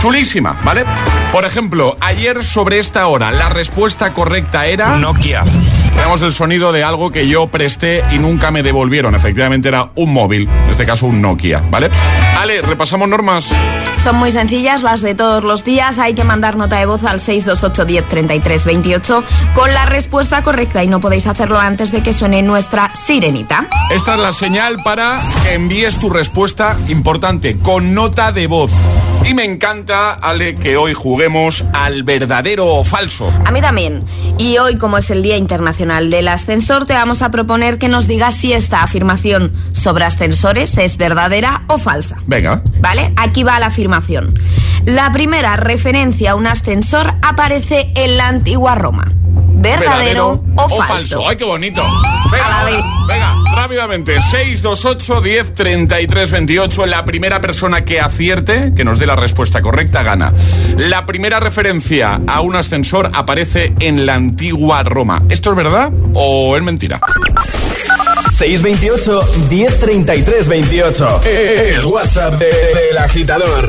Chulísima, 0.00 0.56
¿vale? 0.64 0.84
Por 1.32 1.44
ejemplo, 1.44 1.96
ayer 2.00 2.42
sobre 2.44 2.78
esta 2.78 3.06
hora 3.08 3.32
la 3.32 3.48
respuesta 3.48 4.12
correcta 4.12 4.66
era... 4.66 4.96
Nokia. 4.96 5.44
Tenemos 5.94 6.22
el 6.22 6.32
sonido 6.32 6.70
de 6.70 6.84
algo 6.84 7.10
que 7.10 7.26
yo 7.26 7.48
presté 7.48 8.04
y 8.12 8.18
nunca 8.18 8.52
me 8.52 8.62
devolvieron. 8.62 9.16
Efectivamente 9.16 9.68
era 9.68 9.90
un 9.96 10.12
móvil, 10.12 10.48
en 10.48 10.70
este 10.70 10.86
caso 10.86 11.06
un 11.06 11.20
Nokia, 11.20 11.62
¿vale? 11.70 11.90
Ale, 12.38 12.62
repasamos 12.62 13.08
normas. 13.08 13.50
Son 14.04 14.14
muy 14.14 14.30
sencillas, 14.30 14.84
las 14.84 15.00
de 15.00 15.16
todos 15.16 15.42
los 15.42 15.64
días. 15.64 15.98
Hay 15.98 16.14
que 16.14 16.22
mandar 16.22 16.56
nota 16.56 16.76
de 16.76 16.86
voz 16.86 17.02
al 17.02 17.20
628 17.20 17.84
10 17.84 18.08
33 18.08 18.64
28 18.64 19.24
con 19.54 19.74
la 19.74 19.86
respuesta 19.86 20.42
correcta 20.42 20.84
y 20.84 20.86
no 20.86 21.00
podéis 21.00 21.26
hacerlo 21.26 21.58
antes 21.58 21.90
de 21.90 22.02
que 22.02 22.12
suene 22.12 22.42
nuestra 22.42 22.92
sirenita. 22.94 23.66
Esta 23.90 24.14
es 24.14 24.20
la 24.20 24.32
señal 24.32 24.76
para 24.84 25.20
que 25.42 25.54
envíes 25.54 25.98
tu 25.98 26.10
respuesta 26.10 26.78
importante 26.86 27.58
con 27.58 27.92
nota 27.98 28.30
de 28.30 28.46
voz. 28.46 28.70
Y 29.24 29.34
me 29.34 29.42
encanta, 29.42 30.12
Ale, 30.12 30.54
que 30.54 30.76
hoy 30.76 30.94
juguemos 30.94 31.64
al 31.72 32.04
verdadero 32.04 32.64
o 32.64 32.84
falso. 32.84 33.28
A 33.44 33.50
mí 33.50 33.60
también. 33.60 34.04
Y 34.38 34.58
hoy, 34.58 34.78
como 34.78 34.98
es 34.98 35.10
el 35.10 35.20
Día 35.20 35.36
Internacional 35.36 36.08
del 36.08 36.28
Ascensor, 36.28 36.86
te 36.86 36.94
vamos 36.94 37.22
a 37.22 37.32
proponer 37.32 37.76
que 37.76 37.88
nos 37.88 38.06
digas 38.06 38.36
si 38.36 38.52
esta 38.52 38.84
afirmación 38.84 39.52
sobre 39.72 40.04
ascensores 40.04 40.78
es 40.78 40.96
verdadera 40.96 41.64
o 41.66 41.78
falsa. 41.78 42.18
Venga. 42.28 42.62
¿Vale? 42.78 43.12
Aquí 43.16 43.42
va 43.42 43.58
la 43.58 43.66
afirmación. 43.66 44.38
La 44.84 45.10
primera 45.10 45.56
referencia 45.56 46.30
a 46.30 46.34
un 46.36 46.46
ascensor 46.46 47.14
aparece 47.20 47.90
en 47.96 48.16
la 48.16 48.28
antigua 48.28 48.76
Roma. 48.76 49.10
¿Verdadero, 49.58 50.44
o, 50.56 50.82
falso? 50.82 51.28
¡Ay, 51.28 51.36
qué 51.36 51.44
bonito! 51.44 51.82
Venga, 52.30 52.84
venga, 53.08 53.34
rápidamente. 53.56 54.20
628 54.20 55.20
10 55.20 55.54
33 55.54 56.30
28. 56.30 56.86
La 56.86 57.04
primera 57.04 57.40
persona 57.40 57.84
que 57.84 58.00
acierte, 58.00 58.72
que 58.74 58.84
nos 58.84 58.98
dé 58.98 59.06
la 59.06 59.16
respuesta 59.16 59.60
correcta, 59.60 60.02
gana. 60.02 60.32
La 60.76 61.06
primera 61.06 61.40
referencia 61.40 62.20
a 62.26 62.40
un 62.40 62.56
ascensor 62.56 63.10
aparece 63.14 63.72
en 63.80 64.06
la 64.06 64.14
antigua 64.14 64.82
Roma. 64.84 65.22
¿Esto 65.28 65.50
es 65.50 65.56
verdad 65.56 65.90
o 66.14 66.56
es 66.56 66.62
mentira? 66.62 67.00
628 68.38 69.20
1033 69.50 70.46
28. 70.48 71.20
El 71.24 71.84
WhatsApp 71.86 72.34
de- 72.38 72.46
del 72.46 72.96
agitador. 72.98 73.68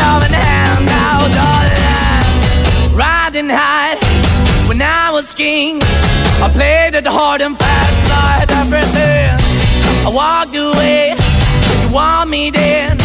love 0.00 0.22
and 0.26 0.34
hand 0.34 0.88
out 1.06 1.32
all 1.46 1.66
land. 1.78 2.96
Riding 2.96 3.50
high 3.50 3.96
when 4.70 4.80
I 4.80 5.10
was 5.10 5.32
king, 5.32 5.80
I 6.44 6.48
played 6.52 6.94
it 6.94 7.06
hard 7.06 7.40
and 7.42 7.58
fast, 7.58 7.96
like 8.14 8.50
everything. 8.62 9.34
I 10.06 10.10
walked 10.20 10.54
away, 10.54 11.14
you 11.82 11.88
want 11.92 12.30
me 12.30 12.50
then. 12.50 12.96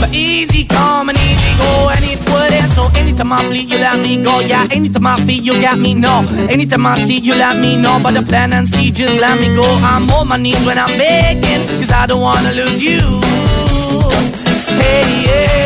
But 0.00 0.12
easy 0.12 0.64
come 0.64 1.08
and 1.08 1.18
easy 1.18 1.52
go, 1.62 1.72
and 1.94 2.04
it 2.12 2.20
wouldn't. 2.28 2.70
So 2.76 2.82
anytime 2.98 3.32
I 3.32 3.46
bleed, 3.48 3.70
you 3.70 3.78
let 3.78 4.00
me 4.00 4.16
go. 4.16 4.40
Yeah, 4.40 4.66
anytime 4.70 5.06
I 5.06 5.24
feel, 5.24 5.42
you 5.42 5.60
got 5.60 5.78
me. 5.78 5.94
No, 5.94 6.26
anytime 6.50 6.84
I 6.84 6.98
see, 7.06 7.18
you 7.18 7.34
let 7.34 7.56
me 7.56 7.76
know. 7.76 8.00
But 8.02 8.14
the 8.14 8.22
plan 8.22 8.52
and 8.52 8.68
see, 8.68 8.90
just 8.90 9.20
let 9.20 9.40
me 9.40 9.54
go. 9.54 9.64
I'm 9.64 10.10
on 10.10 10.28
my 10.28 10.36
knees 10.36 10.62
when 10.66 10.76
I'm 10.76 10.98
begging, 10.98 11.62
cause 11.78 11.92
I 11.92 12.02
i 12.02 12.06
don't 12.08 12.20
wanna 12.20 12.52
lose 12.52 12.82
you. 12.82 13.00
Hey, 14.80 15.06
yeah. 15.26 15.65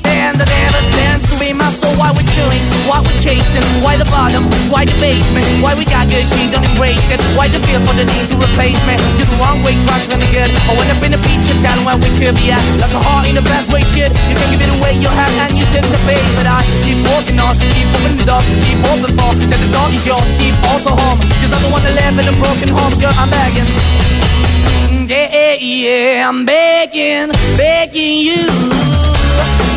stand, 0.21 0.37
that 0.37 0.49
ever 0.53 0.81
stands 0.93 1.25
to 1.29 1.35
be 1.41 1.49
my 1.53 1.69
soul. 1.73 1.97
Why 1.97 2.13
we're 2.13 2.29
why 2.85 2.99
we're 3.01 3.21
chasing, 3.23 3.63
why 3.81 3.97
the 3.97 4.05
bottom, 4.11 4.45
why 4.69 4.85
the 4.85 4.93
basement, 4.99 5.45
why 5.63 5.73
we 5.73 5.85
got 5.85 6.09
good, 6.09 6.27
she 6.27 6.51
don't 6.51 6.65
embrace 6.65 7.09
it. 7.09 7.21
Why 7.37 7.47
the 7.47 7.57
feel 7.65 7.81
for 7.81 7.95
the 7.95 8.05
need 8.05 8.27
to 8.29 8.35
replace 8.37 8.77
me? 8.85 8.99
You're 9.17 9.29
the 9.29 9.37
wrong 9.39 9.63
way, 9.63 9.79
trying 9.81 10.03
to 10.05 10.17
good. 10.35 10.51
I 10.67 10.71
went 10.75 10.89
up 10.91 11.01
in 11.01 11.11
the 11.15 11.21
feature 11.23 11.57
town 11.57 11.81
where 11.85 11.97
we 11.97 12.09
could 12.13 12.35
be 12.35 12.51
at. 12.51 12.61
Like 12.77 12.93
a 12.93 13.01
heart 13.01 13.25
in 13.29 13.35
the 13.35 13.45
best 13.45 13.71
way, 13.71 13.81
shit. 13.93 14.11
You 14.29 14.35
can 14.35 14.47
give 14.51 14.61
it 14.61 14.71
away, 14.75 14.99
you 14.99 15.09
have, 15.09 15.33
and 15.47 15.57
you 15.57 15.65
tend 15.73 15.87
the 15.87 15.99
pay. 16.05 16.21
But 16.37 16.45
I 16.45 16.61
keep 16.85 16.99
walking 17.07 17.39
on, 17.39 17.55
keep 17.73 17.87
moving 17.89 18.17
the 18.21 18.27
door, 18.27 18.43
keep 18.65 18.79
open 18.91 19.11
for 19.15 19.31
that 19.33 19.59
the 19.61 19.71
door 19.71 19.87
is 19.89 20.03
yours, 20.05 20.27
keep 20.35 20.55
also 20.69 20.91
home. 20.91 21.19
Cause 21.39 21.53
the 21.55 21.69
one 21.71 21.81
that 21.87 21.95
live 21.95 22.17
in 22.19 22.27
a 22.27 22.35
broken 22.37 22.69
home, 22.69 22.93
girl, 22.99 23.15
I'm 23.15 23.31
begging. 23.31 23.69
Yeah, 25.11 25.59
yeah, 25.59 26.29
I'm 26.29 26.45
begging, 26.45 27.31
begging 27.57 28.19
you 28.27 29.00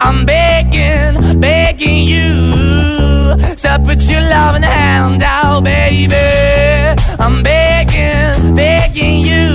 I'm 0.00 0.24
begging, 0.24 1.40
begging 1.40 2.04
you. 2.04 3.36
So 3.56 3.78
put 3.84 4.00
your 4.10 4.20
love 4.22 4.56
in 4.56 4.62
the 4.62 4.68
hand 4.68 5.22
out, 5.22 5.62
baby. 5.62 6.14
I'm 7.18 7.42
begging, 7.42 8.54
begging 8.54 9.20
you. 9.20 9.50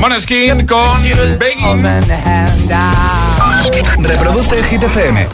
Moneskin 0.00 0.64
con 0.66 1.02
Begging. 1.38 1.82
Hand 1.82 2.70
out. 2.70 3.66
Reproduce 3.98 4.62
Hit 4.70 4.82
FM. 4.82 5.26